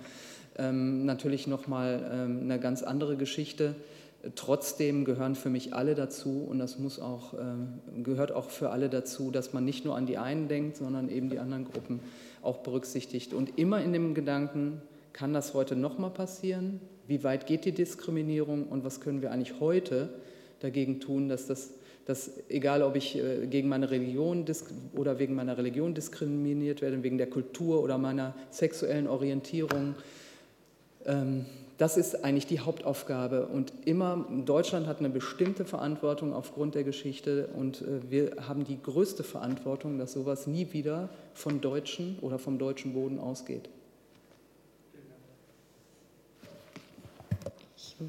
[0.58, 3.76] ähm, natürlich nochmal ähm, eine ganz andere Geschichte.
[4.36, 8.88] Trotzdem gehören für mich alle dazu und das muss auch, äh, gehört auch für alle
[8.88, 12.00] dazu, dass man nicht nur an die einen denkt, sondern eben die anderen Gruppen
[12.42, 13.34] auch berücksichtigt.
[13.34, 16.80] Und immer in dem Gedanken, kann das heute nochmal passieren?
[17.08, 20.10] Wie weit geht die Diskriminierung und was können wir eigentlich heute
[20.62, 21.72] dagegen tun, dass das,
[22.06, 24.46] dass egal ob ich äh, gegen meine Religion
[24.96, 29.96] oder wegen meiner Religion diskriminiert werde, wegen der Kultur oder meiner sexuellen Orientierung,
[31.06, 31.46] ähm,
[31.78, 33.48] das ist eigentlich die Hauptaufgabe.
[33.48, 38.82] Und immer, Deutschland hat eine bestimmte Verantwortung aufgrund der Geschichte und äh, wir haben die
[38.82, 43.70] größte Verantwortung, dass sowas nie wieder von Deutschen oder vom deutschen Boden ausgeht.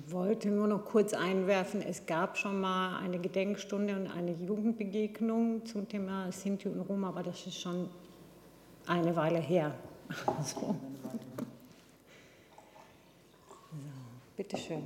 [0.08, 5.88] Wollte nur noch kurz einwerfen, es gab schon mal eine Gedenkstunde und eine Jugendbegegnung zum
[5.88, 7.88] Thema Sinti und Roma, aber das ist schon
[8.86, 9.74] eine Weile her.
[10.44, 10.76] So.
[14.36, 14.82] Bitte schön.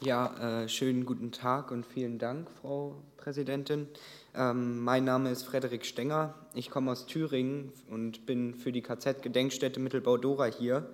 [0.00, 3.88] Ja, äh, schönen guten Tag und vielen Dank, Frau Präsidentin.
[4.34, 6.34] Ähm, mein Name ist Frederik Stenger.
[6.54, 10.88] Ich komme aus Thüringen und bin für die KZ-Gedenkstätte Mittelbau-Dora hier.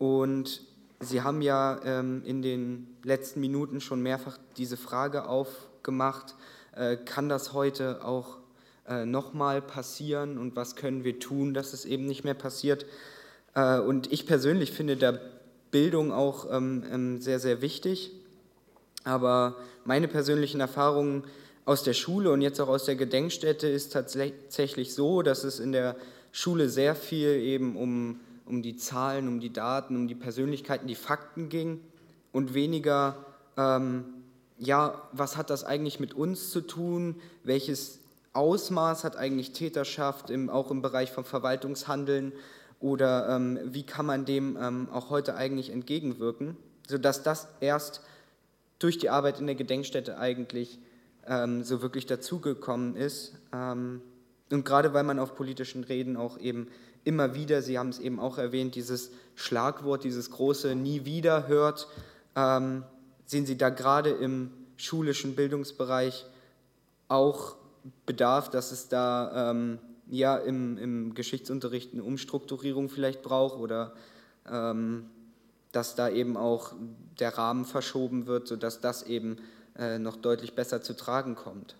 [0.00, 0.62] Und
[0.98, 6.36] Sie haben ja ähm, in den letzten Minuten schon mehrfach diese Frage aufgemacht,
[6.74, 8.38] äh, kann das heute auch
[8.88, 12.86] äh, nochmal passieren und was können wir tun, dass es eben nicht mehr passiert?
[13.54, 15.18] Äh, und ich persönlich finde da
[15.70, 18.12] Bildung auch ähm, ähm, sehr, sehr wichtig.
[19.04, 21.24] Aber meine persönlichen Erfahrungen
[21.66, 25.72] aus der Schule und jetzt auch aus der Gedenkstätte ist tatsächlich so, dass es in
[25.72, 25.96] der
[26.32, 30.94] Schule sehr viel eben um, um die Zahlen, um die Daten, um die Persönlichkeiten, die
[30.94, 31.80] Fakten ging
[32.32, 33.16] und weniger,
[33.56, 34.04] ähm,
[34.58, 38.00] ja, was hat das eigentlich mit uns zu tun, welches
[38.32, 42.32] Ausmaß hat eigentlich Täterschaft, im, auch im Bereich von Verwaltungshandeln
[42.78, 46.56] oder ähm, wie kann man dem ähm, auch heute eigentlich entgegenwirken,
[46.88, 48.02] sodass das erst
[48.78, 50.78] durch die Arbeit in der Gedenkstätte eigentlich
[51.26, 53.34] ähm, so wirklich dazugekommen ist.
[53.52, 54.00] Ähm,
[54.50, 56.68] und gerade weil man auf politischen Reden auch eben
[57.04, 61.88] immer wieder, Sie haben es eben auch erwähnt, dieses Schlagwort, dieses große Nie wieder hört,
[62.36, 62.84] ähm,
[63.26, 66.26] sehen Sie da gerade im schulischen Bildungsbereich
[67.08, 67.56] auch
[68.06, 73.94] Bedarf, dass es da ähm, ja im, im Geschichtsunterricht eine Umstrukturierung vielleicht braucht oder
[74.48, 75.06] ähm,
[75.72, 76.72] dass da eben auch
[77.18, 79.38] der Rahmen verschoben wird, sodass das eben
[79.78, 81.76] äh, noch deutlich besser zu tragen kommt.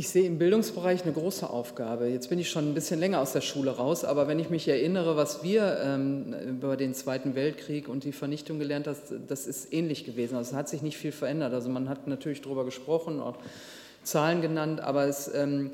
[0.00, 2.06] Ich sehe im Bildungsbereich eine große Aufgabe.
[2.06, 4.66] Jetzt bin ich schon ein bisschen länger aus der Schule raus, aber wenn ich mich
[4.66, 8.96] erinnere, was wir ähm, über den Zweiten Weltkrieg und die Vernichtung gelernt haben,
[9.28, 10.36] das ist ähnlich gewesen.
[10.36, 11.52] Also es hat sich nicht viel verändert.
[11.52, 13.36] Also man hat natürlich darüber gesprochen, auch
[14.02, 15.70] Zahlen genannt, aber es, ähm,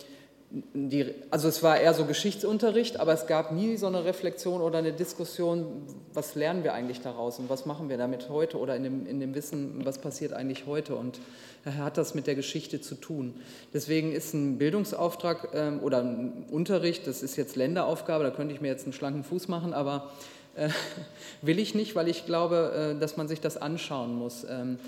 [0.50, 4.78] die, also es war eher so Geschichtsunterricht, aber es gab nie so eine Reflexion oder
[4.78, 5.82] eine Diskussion,
[6.14, 9.18] was lernen wir eigentlich daraus und was machen wir damit heute oder in dem, in
[9.18, 11.18] dem Wissen, was passiert eigentlich heute und
[11.64, 13.34] daher hat das mit der Geschichte zu tun.
[13.74, 18.60] Deswegen ist ein Bildungsauftrag ähm, oder ein Unterricht, das ist jetzt Länderaufgabe, da könnte ich
[18.60, 20.12] mir jetzt einen schlanken Fuß machen, aber
[20.54, 20.68] äh,
[21.42, 24.46] will ich nicht, weil ich glaube, äh, dass man sich das anschauen muss.
[24.48, 24.78] Ähm,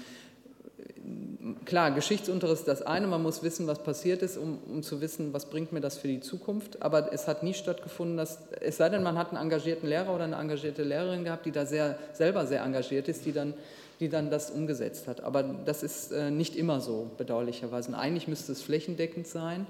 [1.65, 5.33] klar, Geschichtsunterricht ist das eine, man muss wissen, was passiert ist, um, um, zu wissen,
[5.33, 6.83] was bringt mir das für die Zukunft.
[6.83, 10.25] Aber es hat nie stattgefunden, dass, es sei denn, man hat einen engagierten Lehrer oder
[10.25, 13.55] eine engagierte Lehrerin gehabt, die da sehr, selber sehr engagiert ist, die dann,
[14.01, 15.23] die dann das umgesetzt hat.
[15.23, 17.89] Aber das ist äh, nicht immer so, bedauerlicherweise.
[17.89, 19.67] Und eigentlich müsste es flächendeckend sein.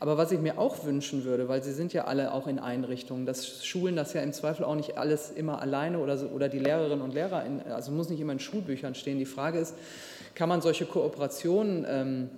[0.00, 3.26] Aber was ich mir auch wünschen würde, weil Sie sind ja alle auch in Einrichtungen,
[3.26, 6.58] dass Schulen das ja im Zweifel auch nicht alles immer alleine oder, so, oder die
[6.58, 9.18] Lehrerinnen und Lehrer, in, also muss nicht immer in Schulbüchern stehen.
[9.18, 9.74] Die Frage ist,
[10.34, 12.30] kann man solche Kooperationen ähm,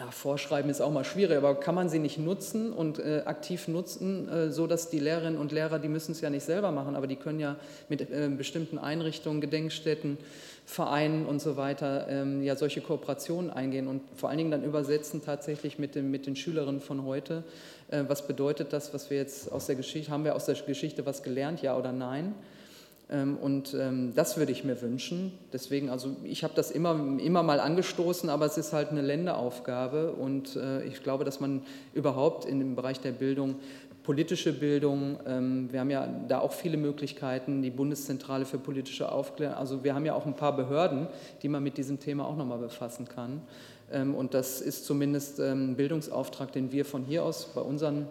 [0.00, 3.68] ja, vorschreiben ist auch mal schwierig, aber kann man sie nicht nutzen und äh, aktiv
[3.68, 7.06] nutzen, äh, so die Lehrerinnen und Lehrer, die müssen es ja nicht selber machen, aber
[7.06, 7.56] die können ja
[7.90, 10.16] mit äh, bestimmten Einrichtungen, Gedenkstätten,
[10.64, 15.20] Vereinen und so weiter ähm, ja solche Kooperationen eingehen und vor allen Dingen dann übersetzen
[15.22, 17.44] tatsächlich mit, dem, mit den Schülerinnen von heute.
[17.90, 21.04] Äh, was bedeutet das, was wir jetzt aus der Geschichte, haben wir aus der Geschichte
[21.04, 22.34] was gelernt, ja oder nein?
[23.10, 25.32] Ähm, und ähm, das würde ich mir wünschen.
[25.52, 30.12] Deswegen, also ich habe das immer, immer mal angestoßen, aber es ist halt eine Länderaufgabe.
[30.12, 33.56] Und äh, ich glaube, dass man überhaupt in dem Bereich der Bildung,
[34.04, 39.56] politische Bildung, ähm, wir haben ja da auch viele Möglichkeiten, die Bundeszentrale für politische Aufklärung,
[39.56, 41.06] also wir haben ja auch ein paar Behörden,
[41.42, 43.42] die man mit diesem Thema auch nochmal befassen kann.
[44.16, 48.06] Und das ist zumindest ein Bildungsauftrag, den wir von hier aus bei unseren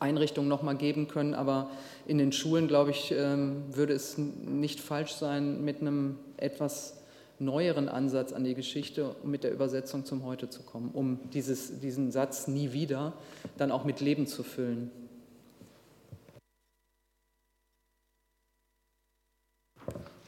[0.00, 1.34] Einrichtungen nochmal geben können.
[1.34, 1.70] Aber
[2.06, 6.96] in den Schulen, glaube ich, ähm, würde es nicht falsch sein, mit einem etwas
[7.38, 11.80] neueren Ansatz an die Geschichte und mit der Übersetzung zum Heute zu kommen, um dieses,
[11.80, 13.14] diesen Satz nie wieder
[13.56, 14.90] dann auch mit Leben zu füllen.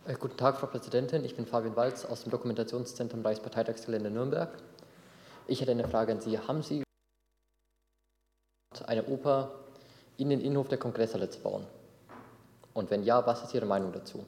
[0.06, 1.24] Äh, guten Tag, Frau Präsidentin.
[1.24, 4.56] Ich bin Fabian Walz aus dem Dokumentationszentrum Reichsparteitagsgelände Nürnberg.
[5.46, 6.38] Ich hätte eine Frage an Sie.
[6.38, 6.82] Haben Sie
[8.86, 9.61] eine Oper
[10.16, 11.66] in den Innenhof der Kongresshalle zu bauen?
[12.74, 14.24] Und wenn ja, was ist Ihre Meinung dazu?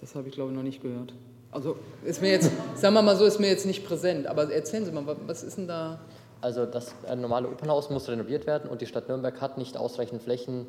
[0.00, 1.14] Das habe ich, glaube ich, noch nicht gehört.
[1.50, 4.26] Also ist mir jetzt, sagen wir mal so, ist mir jetzt nicht präsent.
[4.26, 6.00] Aber erzählen Sie mal, was ist denn da?
[6.40, 10.66] Also das normale Opernhaus muss renoviert werden und die Stadt Nürnberg hat nicht ausreichend Flächen,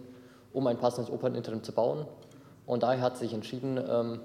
[0.53, 2.05] um ein passendes Operninterim zu bauen.
[2.65, 4.21] Und daher hat sich entschieden, ähm,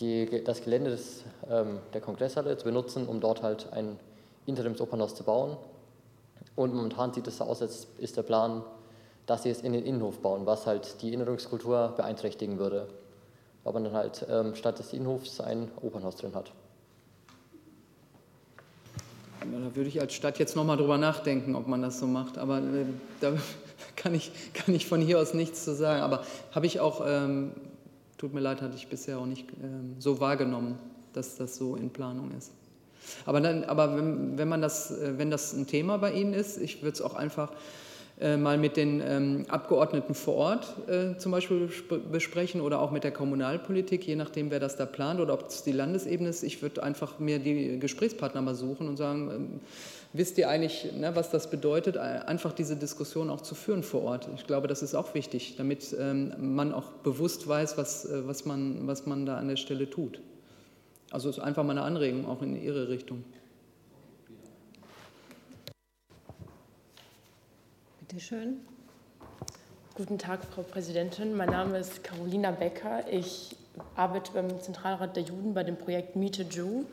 [0.00, 3.98] die, das Gelände des, ähm, der Kongresshalle zu benutzen, um dort halt ein
[4.44, 5.56] Interimsopernhaus zu bauen.
[6.54, 8.62] Und momentan sieht es so aus, als ist der Plan,
[9.26, 12.88] dass sie es in den Innenhof bauen, was halt die Erinnerungskultur beeinträchtigen würde.
[13.64, 16.52] Weil man dann halt ähm, statt des Innenhofs ein Opernhaus drin hat.
[19.40, 22.38] Da würde ich als Stadt jetzt nochmal drüber nachdenken, ob man das so macht.
[22.38, 22.86] Aber äh,
[23.20, 23.32] da
[23.96, 26.02] kann ich, kann ich von hier aus nichts zu sagen.
[26.02, 27.52] Aber habe ich auch, ähm,
[28.18, 30.78] tut mir leid, hatte ich bisher auch nicht ähm, so wahrgenommen,
[31.12, 32.52] dass das so in Planung ist.
[33.24, 36.58] Aber, dann, aber wenn, wenn, man das, äh, wenn das ein Thema bei Ihnen ist,
[36.58, 37.50] ich würde es auch einfach
[38.18, 41.68] äh, mal mit den ähm, Abgeordneten vor Ort äh, zum Beispiel
[42.10, 45.64] besprechen oder auch mit der Kommunalpolitik, je nachdem, wer das da plant oder ob es
[45.64, 46.42] die Landesebene ist.
[46.42, 49.60] Ich würde einfach mir die Gesprächspartner mal suchen und sagen, ähm,
[50.14, 54.30] wisst ihr eigentlich, ne, was das bedeutet, einfach diese Diskussion auch zu führen vor Ort.
[54.34, 58.86] Ich glaube, das ist auch wichtig, damit ähm, man auch bewusst weiß, was, was, man,
[58.86, 60.22] was man da an der Stelle tut.
[61.10, 63.24] Also ist einfach mal eine Anregung auch in Ihre Richtung.
[68.00, 68.56] Bitte schön.
[69.94, 71.36] Guten Tag, Frau Präsidentin.
[71.36, 73.04] Mein Name ist Carolina Becker.
[73.10, 73.56] Ich
[73.94, 76.84] arbeite beim Zentralrat der Juden bei dem Projekt Meet a Jew.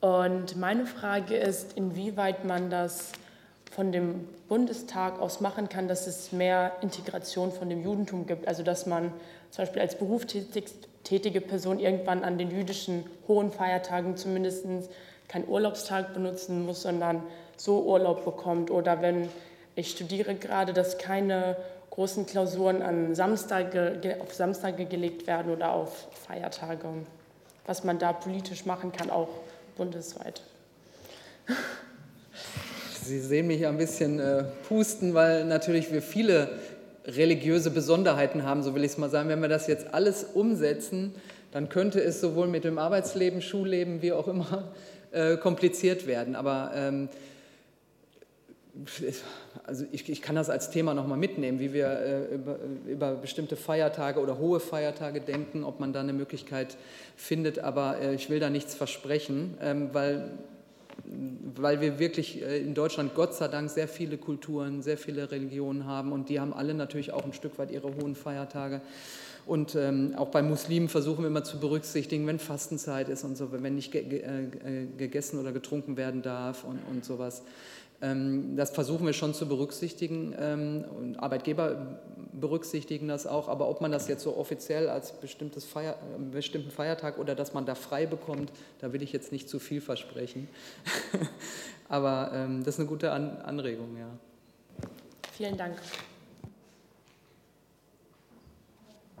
[0.00, 3.12] Und meine Frage ist, inwieweit man das
[3.72, 8.46] von dem Bundestag aus machen kann, dass es mehr Integration von dem Judentum gibt.
[8.46, 9.12] Also dass man
[9.50, 9.96] zum Beispiel als
[11.08, 14.66] berufstätige Person irgendwann an den jüdischen hohen Feiertagen zumindest
[15.26, 17.22] keinen Urlaubstag benutzen muss, sondern
[17.56, 18.70] so Urlaub bekommt.
[18.70, 19.28] Oder wenn
[19.74, 21.56] ich studiere gerade, dass keine
[21.90, 26.88] großen Klausuren an Samstage, auf Samstage gelegt werden oder auf Feiertage.
[27.66, 29.28] Was man da politisch machen kann, auch
[29.76, 30.42] bundesweit.
[33.02, 36.58] Sie sehen mich ein bisschen äh, pusten, weil natürlich wir viele
[37.08, 39.28] religiöse Besonderheiten haben, so will ich es mal sagen.
[39.28, 41.14] Wenn wir das jetzt alles umsetzen,
[41.52, 44.68] dann könnte es sowohl mit dem Arbeitsleben, Schulleben, wie auch immer
[45.10, 46.36] äh, kompliziert werden.
[46.36, 47.08] Aber ähm,
[49.64, 53.56] also ich, ich, kann das als Thema nochmal mitnehmen, wie wir äh, über, über, bestimmte
[53.56, 56.76] Feiertage oder hohe Feiertage denken, ob man da eine Möglichkeit
[57.16, 57.58] findet.
[57.58, 60.30] Aber äh, ich will da nichts versprechen, ähm, weil
[61.54, 65.86] weil wir wirklich äh, in Deutschland Gott sei Dank sehr viele Kulturen, sehr viele Religionen
[65.86, 68.80] haben und die haben alle natürlich auch ein Stück weit ihre hohen Feiertage.
[69.46, 73.50] Und ähm, auch bei Muslimen versuchen wir immer zu berücksichtigen, wenn Fastenzeit ist und so,
[73.50, 77.42] wenn nicht ge ge äh, gegessen oder getrunken werden darf und, und sowas.
[78.00, 81.98] Ähm, das versuchen wir schon zu berücksichtigen ähm, und Arbeitgeber
[82.32, 83.48] berücksichtigen das auch.
[83.48, 87.54] Aber ob man das jetzt so offiziell als bestimmtes Feier, äh, bestimmten Feiertag oder dass
[87.54, 90.48] man da frei bekommt, da will ich jetzt nicht zu viel versprechen.
[91.88, 94.08] Aber ähm, das ist eine gute Anregung, ja.
[95.32, 95.80] Vielen Dank.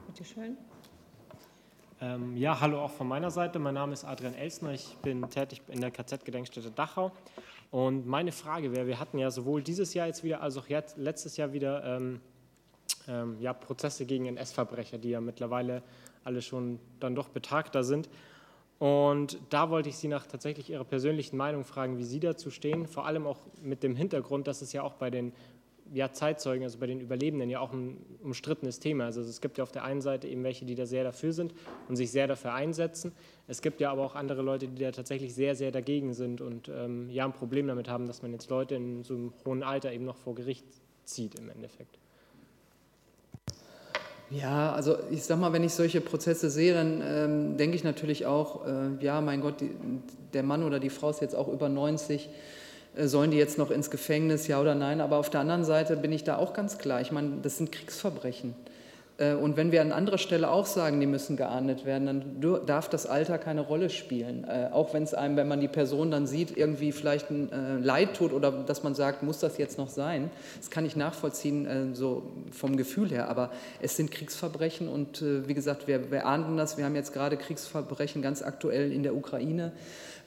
[0.06, 0.56] Bitte schön.
[2.00, 3.58] Ähm, ja, hallo auch von meiner Seite.
[3.58, 4.72] Mein Name ist Adrian Elsner.
[4.72, 7.10] Ich bin tätig in der KZ-Gedenkstätte Dachau
[7.70, 10.96] und meine Frage wäre, wir hatten ja sowohl dieses Jahr jetzt wieder als auch jetzt,
[10.96, 12.20] letztes Jahr wieder ähm,
[13.06, 15.82] ähm, ja, Prozesse gegen NS-Verbrecher, die ja mittlerweile
[16.24, 18.08] alle schon dann doch betagter sind.
[18.78, 22.86] Und da wollte ich Sie nach tatsächlich Ihrer persönlichen Meinung fragen, wie Sie dazu stehen,
[22.86, 25.32] vor allem auch mit dem Hintergrund, dass es ja auch bei den
[25.92, 29.04] ja, Zeitzeugen, also bei den Überlebenden, ja auch ein umstrittenes Thema.
[29.04, 31.54] Also es gibt ja auf der einen Seite eben welche, die da sehr dafür sind
[31.88, 33.12] und sich sehr dafür einsetzen.
[33.46, 36.68] Es gibt ja aber auch andere Leute, die da tatsächlich sehr, sehr dagegen sind und
[36.68, 39.92] ähm, ja ein Problem damit haben, dass man jetzt Leute in so einem hohen Alter
[39.92, 40.66] eben noch vor Gericht
[41.04, 41.98] zieht im Endeffekt.
[44.30, 48.26] Ja, also ich sag mal, wenn ich solche Prozesse sehe, dann ähm, denke ich natürlich
[48.26, 49.70] auch, äh, ja, mein Gott, die,
[50.34, 52.30] der Mann oder die Frau ist jetzt auch über 90 äh,
[53.06, 55.00] sollen die jetzt noch ins Gefängnis, ja oder nein?
[55.00, 57.00] Aber auf der anderen Seite bin ich da auch ganz klar.
[57.00, 58.54] Ich meine, das sind Kriegsverbrechen.
[59.18, 62.88] Äh, und wenn wir an anderer Stelle auch sagen, die müssen geahndet werden, dann darf
[62.88, 64.44] das Alter keine Rolle spielen.
[64.44, 68.14] Äh, auch wenn es einem, wenn man die Person dann sieht, irgendwie vielleicht ein Leid
[68.14, 70.30] tut oder dass man sagt, muss das jetzt noch sein?
[70.58, 73.28] Das kann ich nachvollziehen, so vom Gefühl her.
[73.28, 73.50] Aber
[73.80, 76.78] es sind Kriegsverbrechen und wie gesagt, wir, wir ahnden das.
[76.78, 79.72] Wir haben jetzt gerade Kriegsverbrechen ganz aktuell in der Ukraine.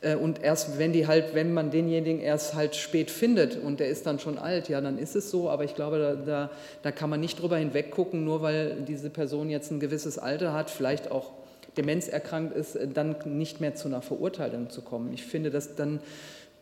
[0.02, 3.88] Äh, und erst wenn die halt, wenn man denjenigen erst halt spät findet und der
[3.88, 5.50] ist dann schon alt, ja, dann ist es so.
[5.50, 6.50] Aber ich glaube, da, da,
[6.82, 10.70] da kann man nicht drüber hinweggucken, nur weil diese Person jetzt ein gewisses Alter hat,
[10.70, 11.32] vielleicht auch
[11.78, 15.14] demenzerkrankt ist, dann nicht mehr zu einer Verurteilung zu kommen.
[15.14, 16.00] Ich finde, dass dann,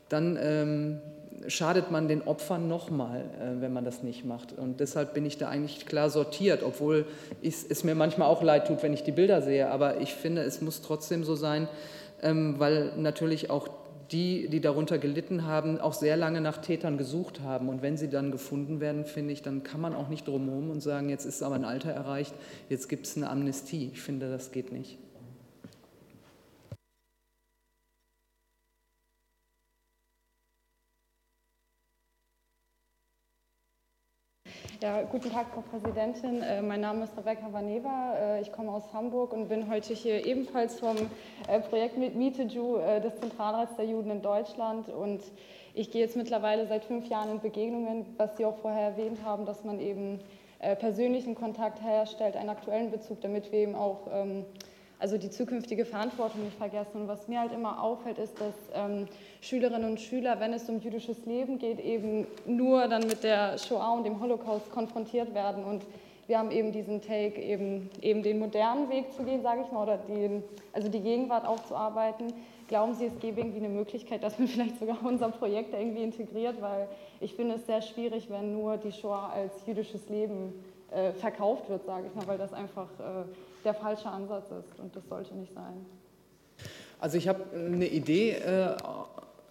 [0.07, 1.01] dann ähm,
[1.47, 4.57] schadet man den Opfern nochmal, äh, wenn man das nicht macht.
[4.57, 7.05] Und deshalb bin ich da eigentlich klar sortiert, obwohl
[7.41, 9.69] es mir manchmal auch leid tut, wenn ich die Bilder sehe.
[9.69, 11.67] Aber ich finde, es muss trotzdem so sein,
[12.21, 13.67] ähm, weil natürlich auch
[14.11, 17.69] die, die darunter gelitten haben, auch sehr lange nach Tätern gesucht haben.
[17.69, 20.81] Und wenn sie dann gefunden werden, finde ich, dann kann man auch nicht drumherum und
[20.81, 22.33] sagen, jetzt ist aber ein Alter erreicht,
[22.69, 23.89] jetzt gibt es eine Amnestie.
[23.93, 24.97] Ich finde, das geht nicht.
[34.81, 36.41] Ja, guten Tag, Frau Präsidentin.
[36.41, 38.15] Äh, mein Name ist Rebecca Vaneva.
[38.15, 40.95] Äh, ich komme aus Hamburg und bin heute hier ebenfalls vom
[41.49, 44.87] äh, Projekt mit Mieteju des Zentralrats der Juden in Deutschland.
[44.87, 45.21] Und
[45.73, 49.45] ich gehe jetzt mittlerweile seit fünf Jahren in Begegnungen, was Sie auch vorher erwähnt haben,
[49.45, 50.21] dass man eben
[50.59, 54.45] persönlichen Kontakt herstellt, einen aktuellen Bezug, damit wir eben auch ähm,
[54.99, 57.01] also die zukünftige Verantwortung nicht vergessen.
[57.01, 59.07] Und was mir halt immer auffällt, ist, dass ähm,
[59.41, 63.93] Schülerinnen und Schüler, wenn es um jüdisches Leben geht, eben nur dann mit der Shoah
[63.93, 65.63] und dem Holocaust konfrontiert werden.
[65.63, 65.83] Und
[66.27, 69.83] wir haben eben diesen Take, eben, eben den modernen Weg zu gehen, sage ich mal,
[69.83, 70.43] oder den,
[70.73, 72.33] also die Gegenwart aufzuarbeiten.
[72.67, 76.61] Glauben Sie, es gäbe irgendwie eine Möglichkeit, dass man vielleicht sogar unser Projekt irgendwie integriert?
[76.61, 76.89] Weil
[77.21, 80.53] ich finde es sehr schwierig, wenn nur die Shoah als jüdisches Leben
[80.91, 83.23] äh, verkauft wird, sage ich mal, weil das einfach äh,
[83.63, 85.85] der falsche Ansatz ist und das sollte nicht sein.
[86.99, 88.75] Also ich habe eine Idee äh,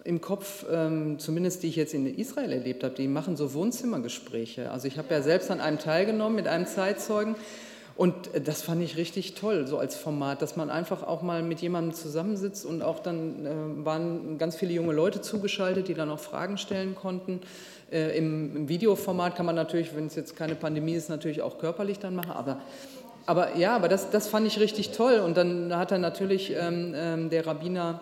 [0.04, 4.70] im Kopf, ähm, zumindest die ich jetzt in Israel erlebt habe, die machen so Wohnzimmergespräche.
[4.70, 7.36] Also ich habe ja selbst an einem teilgenommen mit einem Zeitzeugen.
[7.98, 11.42] Und äh, das fand ich richtig toll, so als Format, dass man einfach auch mal
[11.42, 16.08] mit jemandem zusammensitzt und auch dann äh, waren ganz viele junge Leute zugeschaltet, die dann
[16.10, 17.40] auch Fragen stellen konnten.
[17.90, 21.58] Äh, im, im, Videoformat kann man natürlich, wenn es jetzt keine Pandemie ist, natürlich auch
[21.58, 22.60] körperlich dann machen, aber
[23.28, 25.18] aber ja, aber das, das fand ich richtig toll.
[25.18, 28.00] Und dann hat er natürlich, ähm, ähm, der Rabbiner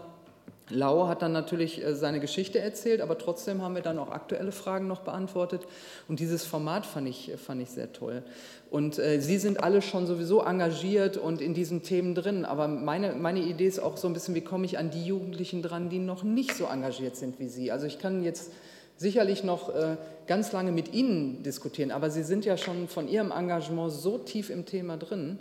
[0.68, 4.52] Lau hat dann natürlich äh, seine Geschichte erzählt, aber trotzdem haben wir dann auch aktuelle
[4.52, 5.66] Fragen noch beantwortet.
[6.06, 8.22] Und dieses Format fand ich, fand ich sehr toll.
[8.70, 12.44] Und äh, Sie sind alle schon sowieso engagiert und in diesen Themen drin.
[12.44, 15.60] Aber meine, meine Idee ist auch so ein bisschen, wie komme ich an die Jugendlichen
[15.60, 17.72] dran, die noch nicht so engagiert sind wie Sie.
[17.72, 18.52] Also ich kann jetzt
[18.96, 23.30] sicherlich noch äh, ganz lange mit Ihnen diskutieren, aber Sie sind ja schon von Ihrem
[23.30, 25.38] Engagement so tief im Thema drin,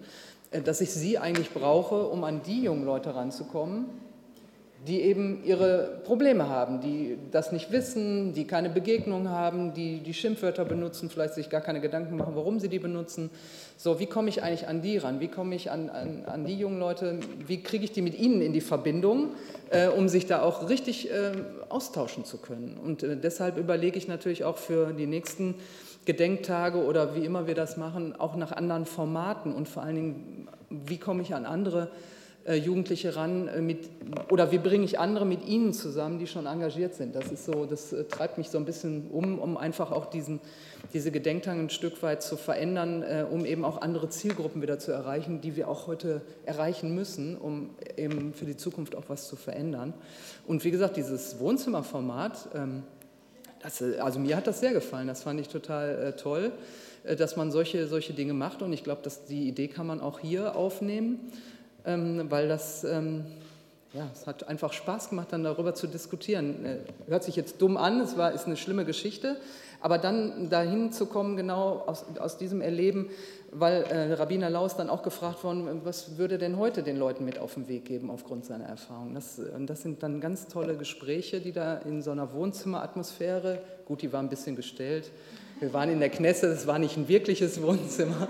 [0.51, 3.85] äh, dass ich Sie eigentlich brauche, um an die jungen Leute ranzukommen,
[4.87, 10.13] die eben ihre Probleme haben, die das nicht wissen, die keine Begegnung haben, die die
[10.13, 13.31] Schimpfwörter benutzen, vielleicht sich gar keine Gedanken machen, warum sie die benutzen.
[13.77, 15.19] So, wie komme ich eigentlich an die ran?
[15.19, 17.19] Wie komme ich an, an, an die jungen Leute?
[17.47, 19.31] Wie kriege ich die mit ihnen in die Verbindung,
[19.71, 21.31] äh, um sich da auch richtig äh,
[21.69, 22.77] austauschen zu können?
[22.81, 25.55] Und äh, deshalb überlege ich natürlich auch für die nächsten
[26.05, 30.47] Gedenktage oder wie immer wir das machen, auch nach anderen Formaten und vor allen Dingen,
[30.69, 31.89] wie komme ich an andere
[32.53, 33.89] Jugendliche ran äh, mit,
[34.29, 37.15] oder wie bringe ich andere mit ihnen zusammen, die schon engagiert sind.
[37.15, 40.39] Das ist so, das äh, treibt mich so ein bisschen um, um einfach auch diesen,
[40.93, 45.41] diese Gedenktage ein Stück weit zu verändern, um eben auch andere Zielgruppen wieder zu erreichen,
[45.41, 49.95] die wir auch heute erreichen müssen, um eben für die Zukunft auch was zu verändern.
[50.45, 52.83] Und wie gesagt, dieses Wohnzimmerformat, ähm,
[53.63, 56.51] das, also mir hat das sehr gefallen, das fand ich total toll
[57.19, 58.63] dass man solche, solche Dinge macht.
[58.63, 61.19] Und ich glaube, dass die Idee kann man auch hier aufnehmen.
[61.85, 63.25] Ähm, weil das, ähm,
[63.93, 66.65] ja, es hat einfach Spaß gemacht, dann darüber zu diskutieren.
[66.65, 66.77] Äh,
[67.07, 69.37] hört sich jetzt dumm an, es war, ist eine schlimme Geschichte,
[69.81, 73.09] aber dann dahin zu kommen, genau aus, aus diesem Erleben,
[73.51, 77.37] weil äh, Rabbiner Laus dann auch gefragt worden, was würde denn heute den Leuten mit
[77.37, 79.13] auf den Weg geben aufgrund seiner Erfahrung.
[79.13, 84.11] Das, das sind dann ganz tolle Gespräche, die da in so einer Wohnzimmeratmosphäre, gut, die
[84.11, 85.11] war ein bisschen gestellt,
[85.59, 88.27] wir waren in der Knesse, es war nicht ein wirkliches Wohnzimmer,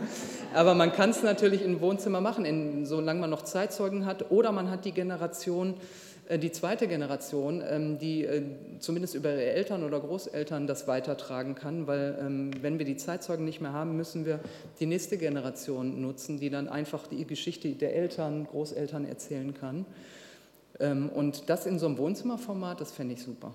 [0.54, 4.52] aber man kann es natürlich in Wohnzimmer machen, in, solange man noch Zeitzeugen hat oder
[4.52, 5.74] man hat die Generation,
[6.28, 8.44] äh, die zweite Generation, ähm, die äh,
[8.80, 13.44] zumindest über ihre Eltern oder Großeltern das weitertragen kann, weil ähm, wenn wir die Zeitzeugen
[13.44, 14.40] nicht mehr haben, müssen wir
[14.80, 19.86] die nächste Generation nutzen, die dann einfach die Geschichte der Eltern, Großeltern erzählen kann.
[20.80, 23.52] Ähm, und das in so einem Wohnzimmerformat, das fände ich super.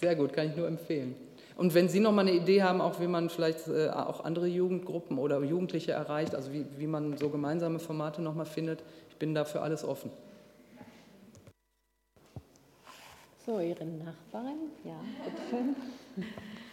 [0.00, 1.14] Sehr gut, kann ich nur empfehlen.
[1.58, 4.46] Und wenn Sie noch mal eine Idee haben, auch wie man vielleicht äh, auch andere
[4.46, 9.16] Jugendgruppen oder Jugendliche erreicht, also wie, wie man so gemeinsame Formate noch mal findet, ich
[9.16, 10.10] bin dafür alles offen.
[13.44, 15.76] So, Ihre Nachbarin, ja, bitteschön.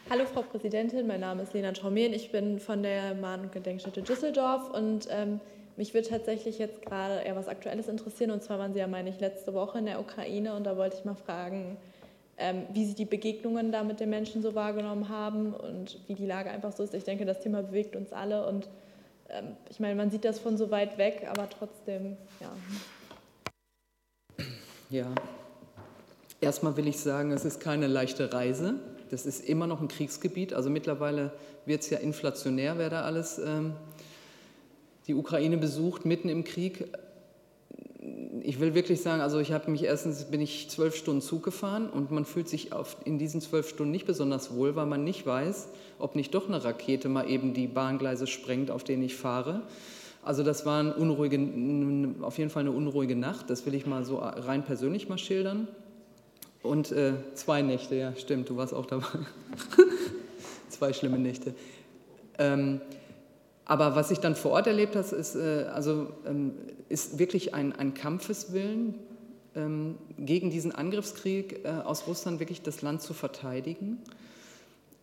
[0.09, 4.03] Hallo Frau Präsidentin, mein Name ist Lena Traumen, ich bin von der Mahn- und Gedenkstätte
[4.03, 5.41] Düsseldorf und ähm,
[5.75, 9.09] mich würde tatsächlich jetzt gerade eher was Aktuelles interessieren und zwar waren Sie ja, meine
[9.09, 11.75] ich, letzte Woche in der Ukraine und da wollte ich mal fragen,
[12.71, 16.51] wie sie die Begegnungen da mit den Menschen so wahrgenommen haben und wie die Lage
[16.51, 16.93] einfach so ist.
[16.93, 18.69] Ich denke, das Thema bewegt uns alle und
[19.29, 22.51] ähm, ich meine, man sieht das von so weit weg, aber trotzdem, ja.
[24.89, 25.07] Ja,
[26.39, 28.75] erstmal will ich sagen, es ist keine leichte Reise.
[29.09, 30.53] Das ist immer noch ein Kriegsgebiet.
[30.53, 31.31] Also mittlerweile
[31.65, 33.73] wird es ja inflationär, wer da alles ähm,
[35.07, 36.88] die Ukraine besucht, mitten im Krieg
[38.41, 41.89] ich will wirklich sagen, also ich habe mich erstens bin ich zwölf Stunden Zug gefahren
[41.89, 45.25] und man fühlt sich auf, in diesen zwölf Stunden nicht besonders wohl, weil man nicht
[45.25, 49.63] weiß, ob nicht doch eine Rakete mal eben die Bahngleise sprengt, auf denen ich fahre.
[50.23, 51.39] Also das war ein unruhige,
[52.21, 53.49] auf jeden Fall eine unruhige Nacht.
[53.49, 55.67] Das will ich mal so rein persönlich mal schildern.
[56.63, 59.05] Und äh, zwei Nächte, ja, stimmt, du warst auch dabei.
[60.69, 61.53] zwei schlimme Nächte.
[62.39, 62.81] Ähm,
[63.68, 66.53] aber was ich dann vor Ort erlebt habe, ist, äh, also, ähm,
[66.88, 68.95] ist wirklich ein, ein Kampfeswillen
[69.55, 73.97] ähm, gegen diesen Angriffskrieg äh, aus Russland, wirklich das Land zu verteidigen.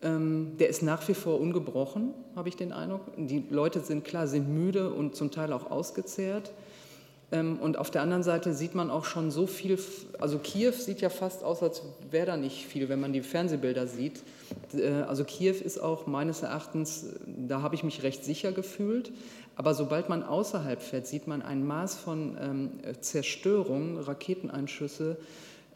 [0.01, 3.01] Ähm, der ist nach wie vor ungebrochen, habe ich den Eindruck.
[3.17, 6.51] Die Leute sind klar, sind müde und zum Teil auch ausgezehrt.
[7.31, 9.79] Ähm, und auf der anderen Seite sieht man auch schon so viel,
[10.19, 13.87] also Kiew sieht ja fast aus, als wäre da nicht viel, wenn man die Fernsehbilder
[13.87, 14.21] sieht.
[14.73, 19.11] Äh, also Kiew ist auch meines Erachtens, da habe ich mich recht sicher gefühlt.
[19.55, 25.15] Aber sobald man außerhalb fährt, sieht man ein Maß von ähm, Zerstörung, Raketeneinschüsse,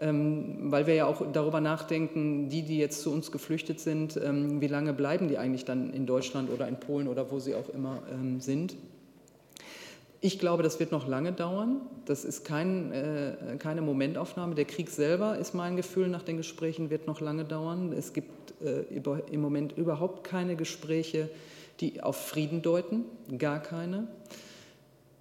[0.01, 4.67] ähm, weil wir ja auch darüber nachdenken, die, die jetzt zu uns geflüchtet sind, wie
[4.67, 8.01] lange bleiben die eigentlich dann in Deutschland oder in Polen oder wo sie auch immer
[8.39, 8.75] sind.
[10.21, 11.81] Ich glaube, das wird noch lange dauern.
[12.05, 14.53] Das ist kein, äh, keine Momentaufnahme.
[14.53, 17.93] Der Krieg selber, ist mein Gefühl nach den Gesprächen, wird noch lange dauern.
[17.93, 21.29] Es gibt äh, über, im Moment überhaupt keine Gespräche,
[21.79, 23.05] die auf Frieden deuten,
[23.37, 24.07] gar keine.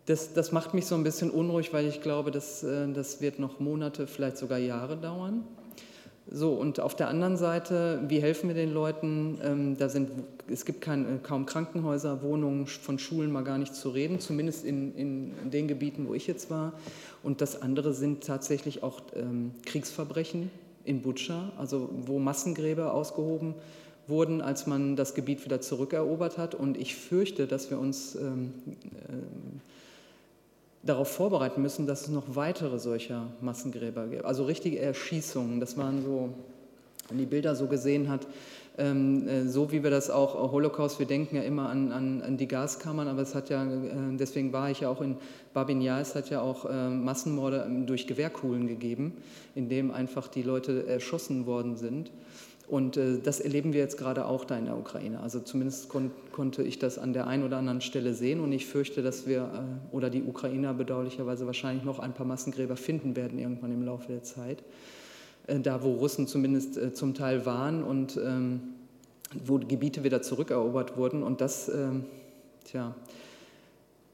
[0.07, 3.39] Das, das macht mich so ein bisschen unruhig, weil ich glaube, dass, äh, das wird
[3.39, 5.45] noch Monate, vielleicht sogar Jahre dauern.
[6.31, 9.39] So, und auf der anderen Seite, wie helfen wir den Leuten?
[9.43, 10.11] Ähm, da sind,
[10.51, 14.65] es gibt kein, äh, kaum Krankenhäuser, Wohnungen, von Schulen mal gar nicht zu reden, zumindest
[14.65, 16.75] in, in, den Gebieten, wo ich jetzt war.
[17.23, 20.51] Und das andere sind tatsächlich auch ähm, Kriegsverbrechen
[20.85, 23.55] in Butscha, also wo Massengräber ausgehoben
[24.07, 26.55] wurden, als man das Gebiet wieder zurückerobert hat.
[26.55, 29.13] Und ich fürchte, dass wir uns ähm, äh,
[30.83, 34.25] darauf vorbereiten müssen, dass es noch weitere solcher Massengräber gibt.
[34.25, 36.31] Also richtige Erschießungen, das waren so,
[37.09, 38.27] wenn die Bilder so gesehen hat,
[38.79, 42.37] ähm, äh, so wie wir das auch, Holocaust, wir denken ja immer an, an, an,
[42.37, 45.17] die Gaskammern, aber es hat ja, äh, deswegen war ich ja auch in
[45.53, 49.17] Babin Yar, es hat ja auch äh, Massenmorde durch Gewehrkugeln gegeben,
[49.57, 52.13] in dem einfach die Leute erschossen worden sind.
[52.69, 55.21] Und äh, das erleben wir jetzt gerade auch da in der Ukraine.
[55.21, 58.67] Also zumindest kon konnte ich das an der einen oder anderen Stelle sehen und ich
[58.67, 59.41] fürchte, dass wir
[59.93, 64.13] äh, oder die Ukrainer bedauerlicherweise wahrscheinlich noch ein paar Massengräber finden werden irgendwann im Laufe
[64.13, 64.63] der Zeit.
[65.47, 68.61] Äh, da, wo Russen zumindest äh, zum Teil waren und ähm,
[69.45, 71.23] wo Gebiete wieder zurückerobert wurden.
[71.23, 72.05] Und das, ähm,
[72.65, 72.95] tja,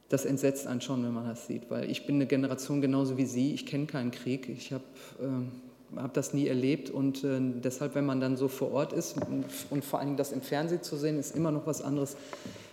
[0.08, 3.26] das entsetzt einen schon, wenn man das sieht, weil ich bin eine Generation genauso wie
[3.26, 3.52] Sie.
[3.52, 4.48] Ich kenne keinen Krieg.
[4.48, 4.84] Ich habe
[5.20, 5.50] ähm,
[5.96, 9.16] habe das nie erlebt und äh, deshalb, wenn man dann so vor Ort ist
[9.70, 12.16] und vor Dingen das im Fernsehen zu sehen, ist immer noch was anderes,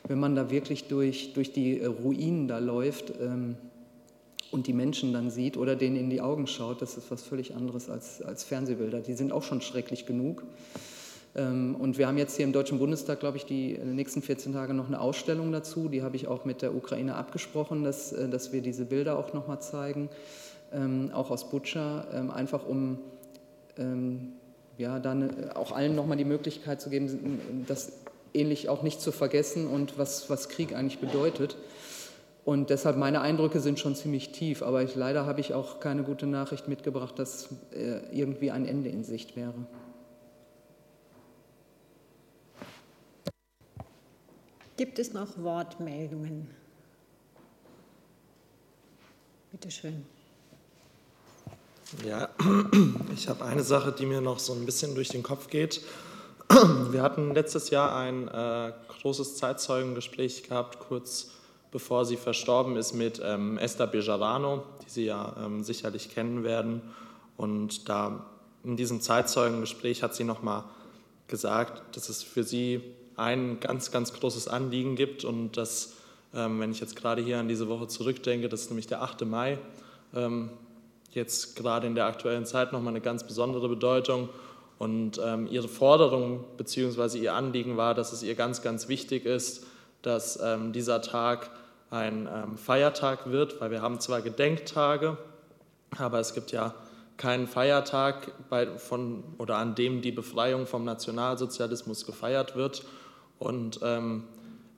[0.08, 3.56] wenn man da wirklich durch, durch die äh, Ruinen da läuft ähm,
[4.52, 7.56] und die Menschen dann sieht oder denen in die Augen schaut, das ist was völlig
[7.56, 9.00] anderes als, als Fernsehbilder.
[9.00, 10.44] Die sind auch schon schrecklich genug.
[11.36, 14.74] Ähm, und wir haben jetzt hier im Deutschen Bundestag, glaube ich, die nächsten 14 Tage
[14.74, 15.88] noch eine Ausstellung dazu.
[15.88, 19.34] Die habe ich auch mit der Ukraine abgesprochen, dass, äh, dass wir diese Bilder auch
[19.34, 20.10] nochmal zeigen
[21.14, 23.00] auch aus Butscha, ähm, einfach um
[23.78, 24.34] ähm,
[24.78, 27.94] ja, dann auch allen nochmal die Möglichkeit zu geben, das
[28.34, 31.58] ähnlich auch nicht zu vergessen und was, was Krieg eigentlich bedeutet.
[32.44, 36.04] Und deshalb meine Eindrücke sind schon ziemlich tief, aber ich, leider habe ich auch keine
[36.04, 39.54] gute Nachricht mitgebracht, dass äh, irgendwie ein Ende in Sicht wäre.
[44.78, 46.50] Gibt es noch Wortmeldungen?
[49.52, 50.06] Bitte schön.
[52.08, 52.30] Ja,
[53.14, 55.82] ich habe eine Sache, die mir noch so ein bisschen durch den Kopf geht.
[56.90, 58.72] Wir hatten letztes Jahr ein äh,
[59.02, 61.32] großes Zeitzeugengespräch gehabt, kurz
[61.72, 66.82] bevor sie verstorben ist, mit ähm, Esther Bejarano, die Sie ja ähm, sicherlich kennen werden.
[67.38, 68.26] Und da
[68.64, 70.66] in diesem Zeitzeugengespräch hat sie nochmal
[71.28, 72.82] gesagt, dass es für sie
[73.16, 75.94] ein ganz, ganz großes Anliegen gibt und dass,
[76.34, 79.26] ähm, wenn ich jetzt gerade hier an diese Woche zurückdenke, das ist nämlich der 8.
[79.26, 79.58] Mai,
[80.14, 80.50] ähm,
[81.12, 84.30] jetzt gerade in der aktuellen Zeit nochmal eine ganz besondere Bedeutung.
[84.78, 87.20] Und ähm, ihre Forderung bzw.
[87.20, 89.66] ihr Anliegen war, dass es ihr ganz, ganz wichtig ist,
[90.02, 91.52] dass ähm, dieser Tag
[91.92, 95.18] ein ähm, Feiertag wird, weil wir haben zwar Gedenktage,
[95.98, 96.74] aber es gibt ja
[97.18, 102.84] keinen Feiertag bei, von, oder an dem die Befreiung vom Nationalsozialismus gefeiert wird.
[103.38, 104.24] Und ähm,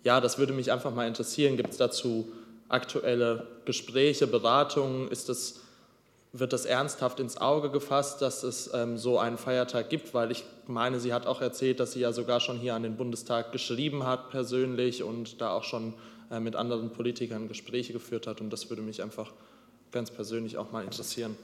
[0.03, 1.55] ja, das würde mich einfach mal interessieren.
[1.55, 2.27] Gibt es dazu
[2.67, 5.07] aktuelle Gespräche, Beratungen?
[5.07, 5.61] Ist das,
[6.33, 10.13] wird das ernsthaft ins Auge gefasst, dass es ähm, so einen Feiertag gibt?
[10.15, 12.97] Weil ich meine, sie hat auch erzählt, dass sie ja sogar schon hier an den
[12.97, 15.93] Bundestag geschrieben hat persönlich und da auch schon
[16.31, 18.41] äh, mit anderen Politikern Gespräche geführt hat.
[18.41, 19.31] Und das würde mich einfach
[19.91, 21.37] ganz persönlich auch mal interessieren.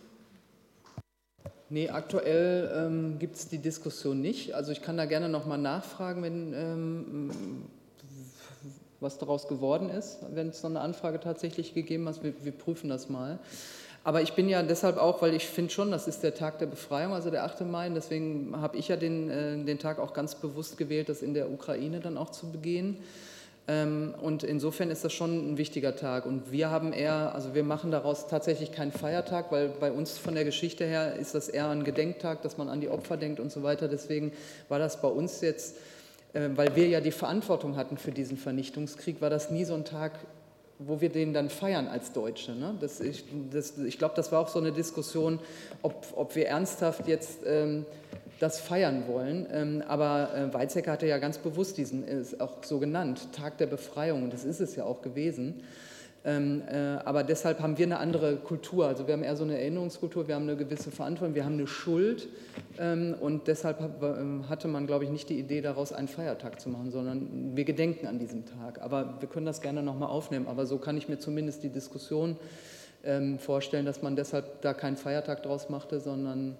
[1.69, 4.55] Nee, aktuell ähm, gibt es die Diskussion nicht.
[4.55, 7.31] Also ich kann da gerne nochmal nachfragen, wenn ähm,
[8.99, 12.23] was daraus geworden ist, wenn es so eine Anfrage tatsächlich gegeben hat.
[12.23, 13.37] Wir, wir, prüfen das mal.
[14.09, 16.65] Aber ich bin ja deshalb auch, weil ich finde schon, das ist der Tag der
[16.65, 17.61] Befreiung, also der 8.
[17.61, 17.85] Mai.
[17.85, 21.35] Und deswegen habe ich ja den, äh, den Tag auch ganz bewusst gewählt, das in
[21.35, 22.97] der Ukraine dann auch zu begehen.
[23.67, 26.25] Ähm, und insofern ist das schon ein wichtiger Tag.
[26.25, 30.33] Und wir haben eher, also wir machen daraus tatsächlich keinen Feiertag, weil bei uns von
[30.33, 33.51] der Geschichte her ist das eher ein Gedenktag, dass man an die Opfer denkt und
[33.51, 33.87] so weiter.
[33.87, 34.31] Deswegen
[34.69, 35.77] war das bei uns jetzt,
[36.33, 39.85] äh, weil wir ja die Verantwortung hatten für diesen Vernichtungskrieg, war das nie so ein
[39.85, 40.13] Tag,
[40.79, 42.53] wo wir den dann feiern als Deutsche.
[42.53, 42.73] Ne?
[42.79, 43.25] Das, ich
[43.85, 45.39] ich glaube, das war auch so eine Diskussion,
[45.81, 47.85] ob, ob wir ernsthaft jetzt ähm,
[48.39, 49.45] das feiern wollen.
[49.51, 53.67] Ähm, aber äh, Weizsäcker hatte ja ganz bewusst diesen, ist auch so genannt, Tag der
[53.67, 55.63] Befreiung, und das ist es ja auch gewesen.
[56.25, 58.87] Ähm, äh, aber deshalb haben wir eine andere Kultur.
[58.87, 61.67] Also wir haben eher so eine Erinnerungskultur, wir haben eine gewisse Verantwortung, wir haben eine
[61.67, 62.27] Schuld.
[62.77, 63.79] Ähm, und deshalb
[64.49, 68.07] hatte man, glaube ich, nicht die Idee, daraus einen Feiertag zu machen, sondern wir gedenken
[68.07, 68.81] an diesem Tag.
[68.81, 70.47] Aber wir können das gerne nochmal aufnehmen.
[70.47, 72.37] Aber so kann ich mir zumindest die Diskussion
[73.37, 76.57] vorstellen, dass man deshalb da keinen Feiertag draus machte, sondern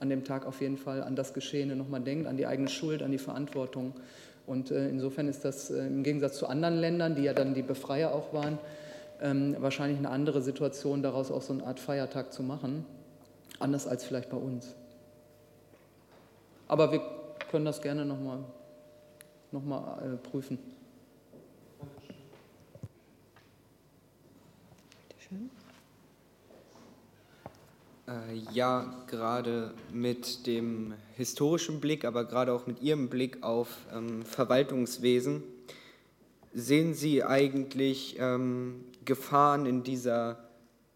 [0.00, 3.02] an dem Tag auf jeden Fall an das Geschehene nochmal denkt, an die eigene Schuld,
[3.02, 3.92] an die Verantwortung.
[4.46, 7.62] Und äh, insofern ist das äh, im Gegensatz zu anderen Ländern, die ja dann die
[7.62, 8.58] Befreier auch waren,
[9.20, 12.84] ähm, wahrscheinlich eine andere Situation, daraus auch so eine Art Feiertag zu machen.
[13.58, 14.74] Anders als vielleicht bei uns.
[16.68, 17.02] Aber wir
[17.50, 18.38] können das gerne nochmal
[19.52, 20.58] noch mal, äh, prüfen.
[25.08, 25.50] Bitte schön.
[28.08, 34.24] Äh, ja, gerade mit dem historischen Blick, aber gerade auch mit Ihrem Blick auf ähm,
[34.24, 35.42] Verwaltungswesen,
[36.54, 40.38] sehen Sie eigentlich ähm, Gefahren in dieser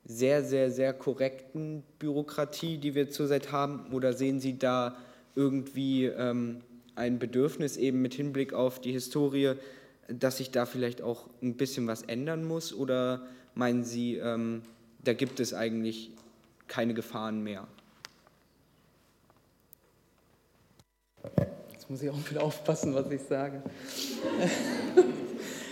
[0.05, 3.93] sehr, sehr, sehr korrekten Bürokratie, die wir zurzeit haben?
[3.93, 4.97] Oder sehen Sie da
[5.35, 6.63] irgendwie ähm,
[6.95, 9.55] ein Bedürfnis eben mit Hinblick auf die Historie,
[10.09, 12.73] dass sich da vielleicht auch ein bisschen was ändern muss?
[12.73, 14.63] Oder meinen Sie, ähm,
[15.03, 16.13] da gibt es eigentlich
[16.69, 17.67] keine Gefahren mehr.
[21.73, 23.63] Jetzt muss ich auch wieder aufpassen, was ich sage.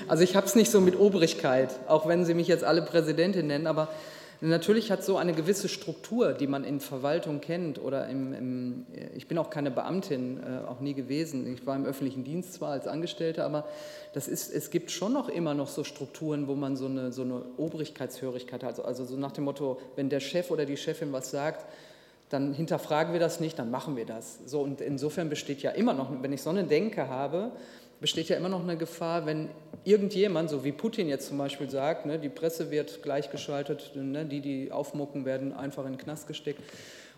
[0.07, 3.47] Also ich habe es nicht so mit Obrigkeit, auch wenn Sie mich jetzt alle Präsidentin
[3.47, 3.89] nennen, aber
[4.41, 9.27] Natürlich hat so eine gewisse Struktur, die man in Verwaltung kennt oder im, im ich
[9.27, 11.51] bin auch keine Beamtin, äh, auch nie gewesen.
[11.51, 13.65] Ich war im öffentlichen Dienst zwar als Angestellte, aber
[14.13, 17.23] das ist, es gibt schon noch immer noch so Strukturen, wo man so eine, so
[17.23, 18.81] eine Obrigkeitshörigkeit hat.
[18.81, 21.65] Also, also so nach dem Motto, wenn der Chef oder die Chefin was sagt,
[22.29, 24.41] dann hinterfragen wir das nicht, dann machen wir das.
[24.45, 27.53] So, und insofern besteht ja immer noch, wenn ich so eine Denke habe,
[28.05, 29.49] besteht ja immer noch eine Gefahr, wenn
[29.83, 34.43] irgendjemand, so wie Putin jetzt zum Beispiel sagt, ne, die Presse wird gleichgeschaltet, ne, die,
[34.43, 36.61] die aufmucken, werden einfach in den Knast gesteckt.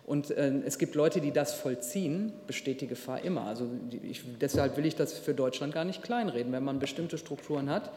[0.05, 3.41] Und äh, es gibt Leute, die das vollziehen, besteht die Gefahr immer.
[3.41, 6.53] Also die, ich, deshalb will ich das für Deutschland gar nicht kleinreden.
[6.53, 7.91] Wenn man bestimmte Strukturen hat,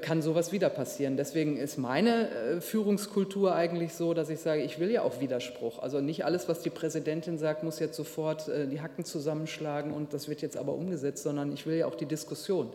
[0.00, 1.16] kann sowas wieder passieren.
[1.16, 5.80] Deswegen ist meine äh, Führungskultur eigentlich so, dass ich sage, ich will ja auch Widerspruch.
[5.80, 10.14] Also nicht alles, was die Präsidentin sagt, muss jetzt sofort äh, die Hacken zusammenschlagen und
[10.14, 12.70] das wird jetzt aber umgesetzt, sondern ich will ja auch die Diskussion.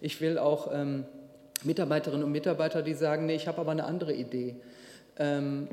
[0.00, 1.04] Ich will auch ähm,
[1.62, 4.56] Mitarbeiterinnen und Mitarbeiter, die sagen, nee, ich habe aber eine andere Idee.
[5.18, 5.68] Ähm,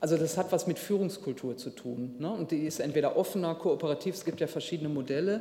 [0.00, 2.16] also das hat was mit Führungskultur zu tun.
[2.18, 2.30] Ne?
[2.30, 5.40] Und die ist entweder offener, kooperativ, es gibt ja verschiedene Modelle,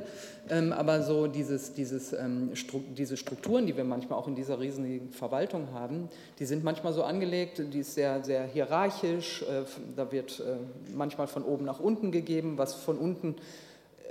[0.49, 4.59] ähm, aber so dieses, dieses, ähm, Stru diese Strukturen, die wir manchmal auch in dieser
[4.59, 6.07] riesigen Verwaltung haben,
[6.39, 9.63] die sind manchmal so angelegt, die ist sehr, sehr hierarchisch, äh,
[9.95, 10.55] da wird äh,
[10.95, 13.35] manchmal von oben nach unten gegeben, was von unten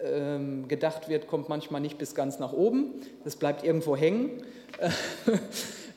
[0.05, 4.43] ähm, gedacht wird, kommt manchmal nicht bis ganz nach oben, das bleibt irgendwo hängen.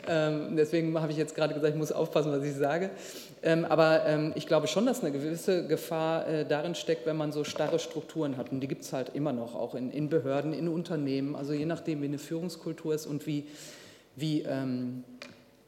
[0.08, 2.92] Ähm, deswegen habe ich jetzt gerade gesagt, ich muss aufpassen, was ich sage.
[3.46, 7.32] Ähm, aber ähm, ich glaube schon, dass eine gewisse Gefahr äh, darin steckt, wenn man
[7.32, 8.52] so starre Strukturen hat.
[8.52, 11.36] Und die gibt es halt immer noch, auch in, in, Behörden, in Unternehmen.
[11.36, 13.46] Also je nachdem, wie eine Führungskultur ist und wie,
[14.16, 15.04] wie ähm,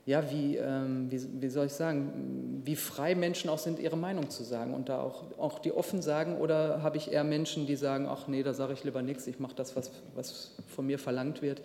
[0.07, 4.30] ja, wie, ähm, wie, wie, soll ich sagen, wie frei Menschen auch sind, ihre Meinung
[4.30, 7.75] zu sagen und da auch, auch die offen sagen oder habe ich eher Menschen, die
[7.75, 10.97] sagen, ach nee, da sage ich lieber nichts, ich mache das, was, was von mir
[10.97, 11.61] verlangt wird.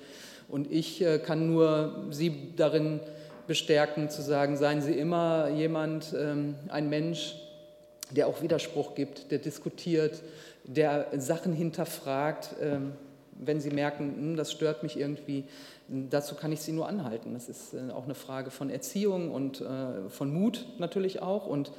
[0.49, 2.99] Und ich äh, kann nur Sie darin
[3.47, 7.37] bestärken, zu sagen, seien Sie immer jemand, ähm, ein Mensch,
[8.11, 10.23] der auch Widerspruch gibt, der diskutiert,
[10.65, 12.93] der Sachen hinterfragt, ähm,
[13.33, 15.45] wenn Sie merken, hm, das stört mich irgendwie.
[15.89, 17.35] Dazu kann ich Sie nur anhalten.
[17.35, 21.47] Das ist äh, auch eine Frage von Erziehung und äh, von Mut natürlich auch.
[21.47, 21.73] Und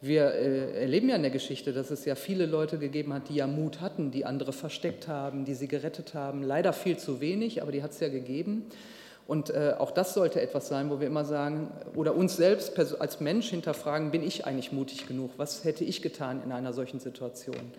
[0.00, 3.36] wir äh, erleben ja in der Geschichte, dass es ja viele Leute gegeben hat, die
[3.36, 6.42] ja Mut hatten, die andere versteckt haben, die sie gerettet haben.
[6.42, 8.66] Leider viel zu wenig, aber die hat es ja gegeben.
[9.26, 13.20] Und äh, auch das sollte etwas sein, wo wir immer sagen, oder uns selbst als
[13.20, 15.30] Mensch hinterfragen, bin ich eigentlich mutig genug?
[15.36, 17.72] Was hätte ich getan in einer solchen Situation?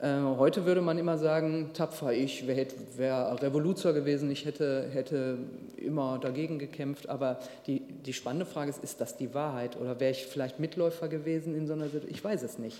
[0.00, 2.66] Äh, heute würde man immer sagen, tapfer ich, wäre
[2.96, 5.36] wär Revoluzer gewesen, ich hätte, hätte
[5.76, 7.10] immer dagegen gekämpft.
[7.10, 9.78] Aber die, die spannende Frage ist, ist das die Wahrheit?
[9.78, 12.14] Oder wäre ich vielleicht Mitläufer gewesen in so einer Situation?
[12.14, 12.78] Ich weiß es nicht.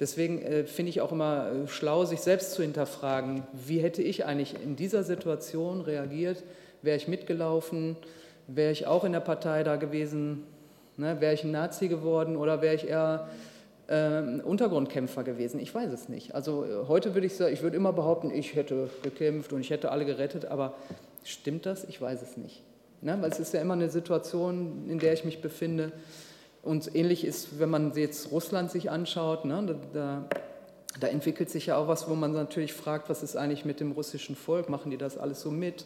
[0.00, 4.24] Deswegen äh, finde ich auch immer äh, schlau, sich selbst zu hinterfragen, wie hätte ich
[4.24, 6.42] eigentlich in dieser Situation reagiert?
[6.82, 7.96] Wäre ich mitgelaufen?
[8.46, 10.44] Wäre ich auch in der Partei da gewesen?
[10.96, 11.20] Ne?
[11.20, 13.28] Wäre ich ein Nazi geworden oder wäre ich eher
[13.88, 15.58] äh, Untergrundkämpfer gewesen.
[15.60, 16.34] Ich weiß es nicht.
[16.34, 19.70] Also äh, heute würde ich sagen, ich würde immer behaupten, ich hätte gekämpft und ich
[19.70, 20.74] hätte alle gerettet, aber
[21.24, 21.84] stimmt das?
[21.84, 22.62] Ich weiß es nicht.
[23.00, 23.16] Ne?
[23.20, 25.92] Weil es ist ja immer eine Situation, in der ich mich befinde.
[26.62, 29.76] Und ähnlich ist, wenn man jetzt Russland sich anschaut, ne?
[29.94, 30.24] da,
[31.00, 33.92] da entwickelt sich ja auch was, wo man natürlich fragt, was ist eigentlich mit dem
[33.92, 34.68] russischen Volk?
[34.68, 35.84] Machen die das alles so mit?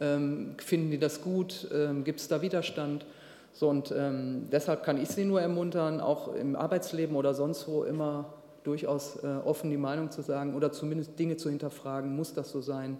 [0.00, 1.68] Ähm, finden die das gut?
[1.72, 3.06] Ähm, Gibt es da Widerstand?
[3.52, 7.84] So, und ähm, deshalb kann ich Sie nur ermuntern, auch im Arbeitsleben oder sonst wo
[7.84, 8.34] immer
[8.64, 12.60] durchaus äh, offen die Meinung zu sagen oder zumindest Dinge zu hinterfragen, muss das so
[12.60, 12.98] sein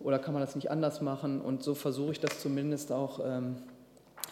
[0.00, 1.40] oder kann man das nicht anders machen?
[1.40, 3.56] Und so versuche ich das zumindest auch ähm,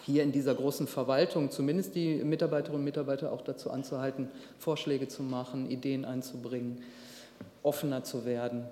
[0.04, 4.28] hier in dieser großen Verwaltung, zumindest die Mitarbeiterinnen und Mitarbeiter auch dazu anzuhalten,
[4.58, 6.82] Vorschläge zu machen, Ideen einzubringen,
[7.62, 8.64] offener zu werden.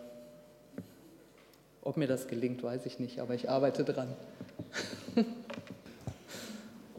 [1.86, 4.08] Ob mir das gelingt, weiß ich nicht, aber ich arbeite dran.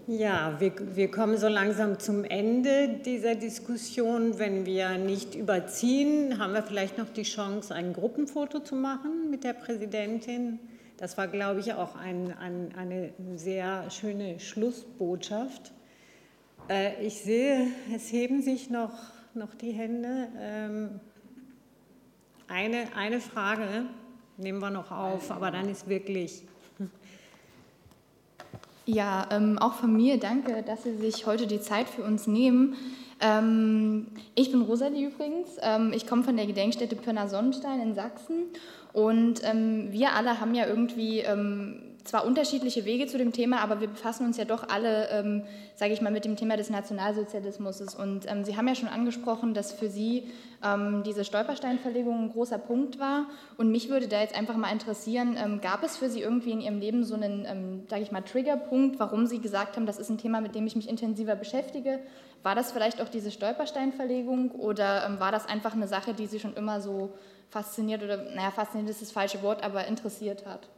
[0.07, 4.39] Ja, wir, wir kommen so langsam zum Ende dieser Diskussion.
[4.39, 9.43] Wenn wir nicht überziehen, haben wir vielleicht noch die Chance, ein Gruppenfoto zu machen mit
[9.43, 10.59] der Präsidentin.
[10.95, 15.73] Das war, glaube ich, auch ein, ein, eine sehr schöne Schlussbotschaft.
[16.69, 18.93] Äh, ich sehe, es heben sich noch,
[19.33, 20.29] noch die Hände.
[20.39, 21.01] Ähm,
[22.47, 23.87] eine, eine Frage
[24.37, 26.43] nehmen wir noch auf, aber dann ist wirklich
[28.85, 32.75] ja, ähm, auch von mir danke, dass Sie sich heute die Zeit für uns nehmen.
[33.19, 35.57] Ähm, ich bin Rosalie übrigens.
[35.61, 38.45] Ähm, ich komme von der Gedenkstätte Pirna Sonnenstein in Sachsen.
[38.93, 43.81] Und ähm, wir alle haben ja irgendwie ähm, zwar unterschiedliche Wege zu dem Thema, aber
[43.81, 45.43] wir befassen uns ja doch alle, ähm,
[45.75, 47.81] sage ich mal, mit dem Thema des Nationalsozialismus.
[47.95, 50.29] Und ähm, Sie haben ja schon angesprochen, dass für Sie
[50.63, 53.25] ähm, diese Stolpersteinverlegung ein großer Punkt war.
[53.57, 56.61] Und mich würde da jetzt einfach mal interessieren, ähm, gab es für Sie irgendwie in
[56.61, 60.09] Ihrem Leben so einen, ähm, sage ich mal, Triggerpunkt, warum Sie gesagt haben, das ist
[60.09, 61.99] ein Thema, mit dem ich mich intensiver beschäftige?
[62.43, 66.39] War das vielleicht auch diese Stolpersteinverlegung oder ähm, war das einfach eine Sache, die Sie
[66.39, 67.11] schon immer so
[67.49, 70.69] fasziniert oder, naja, fasziniert ist das falsche Wort, aber interessiert hat?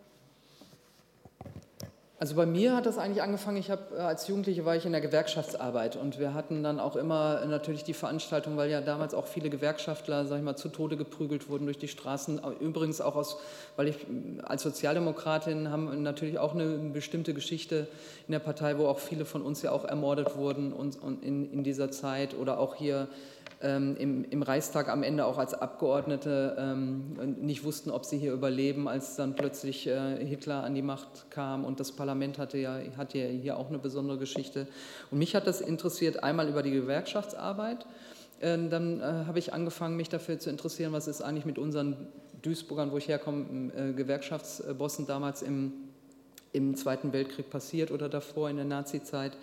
[2.21, 4.91] Also bei mir hat das eigentlich angefangen, ich habe äh, als Jugendliche war ich in
[4.91, 9.25] der Gewerkschaftsarbeit und wir hatten dann auch immer natürlich die Veranstaltung, weil ja damals auch
[9.25, 12.41] viele Gewerkschaftler, sag ich mal, zu Tode geprügelt wurden durch die Straßen.
[12.59, 13.37] Übrigens auch aus,
[13.77, 13.95] weil ich
[14.43, 17.87] als Sozialdemokratin haben natürlich auch eine bestimmte Geschichte
[18.27, 21.49] in der Partei, wo auch viele von uns ja auch ermordet wurden und, und in,
[21.53, 23.07] in dieser Zeit oder auch hier
[23.61, 28.31] ähm, im, im, Reichstag am Ende auch als Abgeordnete ähm, nicht wussten, ob sie hier
[28.31, 32.79] überleben, als dann plötzlich äh, Hitler an die Macht kam und das Parlament hatte ja,
[32.97, 34.67] hatte ja hier auch eine besondere Geschichte.
[35.11, 37.85] Und mich hat das interessiert, einmal über die Gewerkschaftsarbeit.
[38.39, 42.07] Äh, dann äh, habe ich angefangen, mich dafür zu interessieren, was ist eigentlich mit unseren
[42.41, 45.73] Duisburgern, wo ich herkomme, äh, Gewerkschaftsbossen damals im,
[46.53, 49.33] im Zweiten Weltkrieg passiert oder davor in der Nazizeit.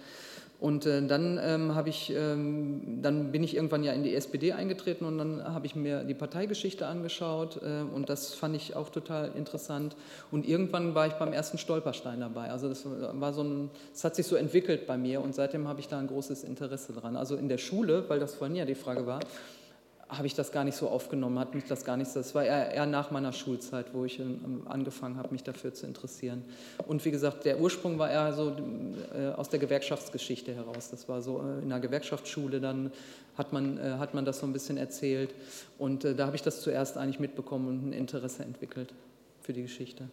[0.58, 5.04] Und äh, dann, ähm, ich, ähm, dann bin ich irgendwann ja in die SPD eingetreten
[5.04, 9.32] und dann habe ich mir die Parteigeschichte angeschaut äh, und das fand ich auch total
[9.36, 9.96] interessant.
[10.30, 12.50] Und irgendwann war ich beim ersten Stolperstein dabei.
[12.50, 15.80] Also das war so ein, das hat sich so entwickelt bei mir und seitdem habe
[15.80, 17.16] ich da ein großes Interesse dran.
[17.16, 19.20] Also in der Schule, weil das vorhin ja die Frage war,
[20.08, 22.44] habe ich das gar nicht so aufgenommen, hat mich das gar nicht so, das war
[22.44, 26.44] eher, eher nach meiner Schulzeit, wo ich ähm, angefangen habe, mich dafür zu interessieren.
[26.86, 28.54] Und wie gesagt, der Ursprung war eher so
[29.14, 30.90] äh, aus der Gewerkschaftsgeschichte heraus.
[30.90, 32.92] Das war so äh, in der Gewerkschaftsschule, dann
[33.36, 35.34] hat man, äh, hat man das so ein bisschen erzählt.
[35.76, 38.94] Und äh, da habe ich das zuerst eigentlich mitbekommen und ein Interesse entwickelt
[39.40, 40.08] für die Geschichte.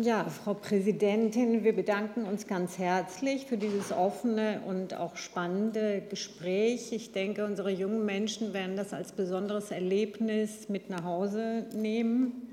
[0.00, 6.92] Ja, Frau Präsidentin, wir bedanken uns ganz herzlich für dieses offene und auch spannende Gespräch.
[6.92, 12.48] Ich denke, unsere jungen Menschen werden das als besonderes Erlebnis mit nach Hause nehmen.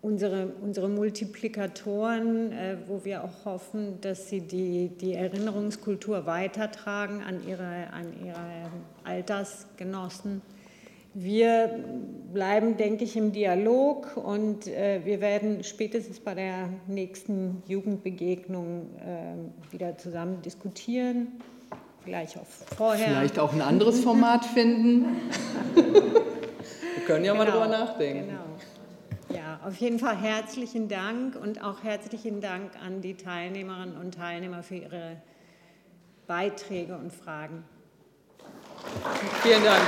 [0.00, 7.46] unsere, unsere Multiplikatoren, äh, wo wir auch hoffen, dass sie die, die Erinnerungskultur weitertragen an
[7.46, 8.70] ihre, an ihre
[9.04, 10.40] Altersgenossen.
[11.12, 11.84] Wir
[12.32, 19.72] bleiben, denke ich, im Dialog und äh, wir werden spätestens bei der nächsten Jugendbegegnung äh,
[19.72, 21.40] wieder zusammen diskutieren.
[22.04, 22.46] Vielleicht auch
[22.76, 23.08] vorher.
[23.08, 25.16] Vielleicht auch ein anderes Format finden.
[25.74, 28.28] wir können ja genau, mal drüber nachdenken.
[28.28, 29.38] Genau.
[29.38, 34.62] Ja, auf jeden Fall herzlichen Dank und auch herzlichen Dank an die Teilnehmerinnen und Teilnehmer
[34.62, 35.16] für ihre
[36.26, 37.64] Beiträge und Fragen.
[39.42, 39.82] Vielen Dank.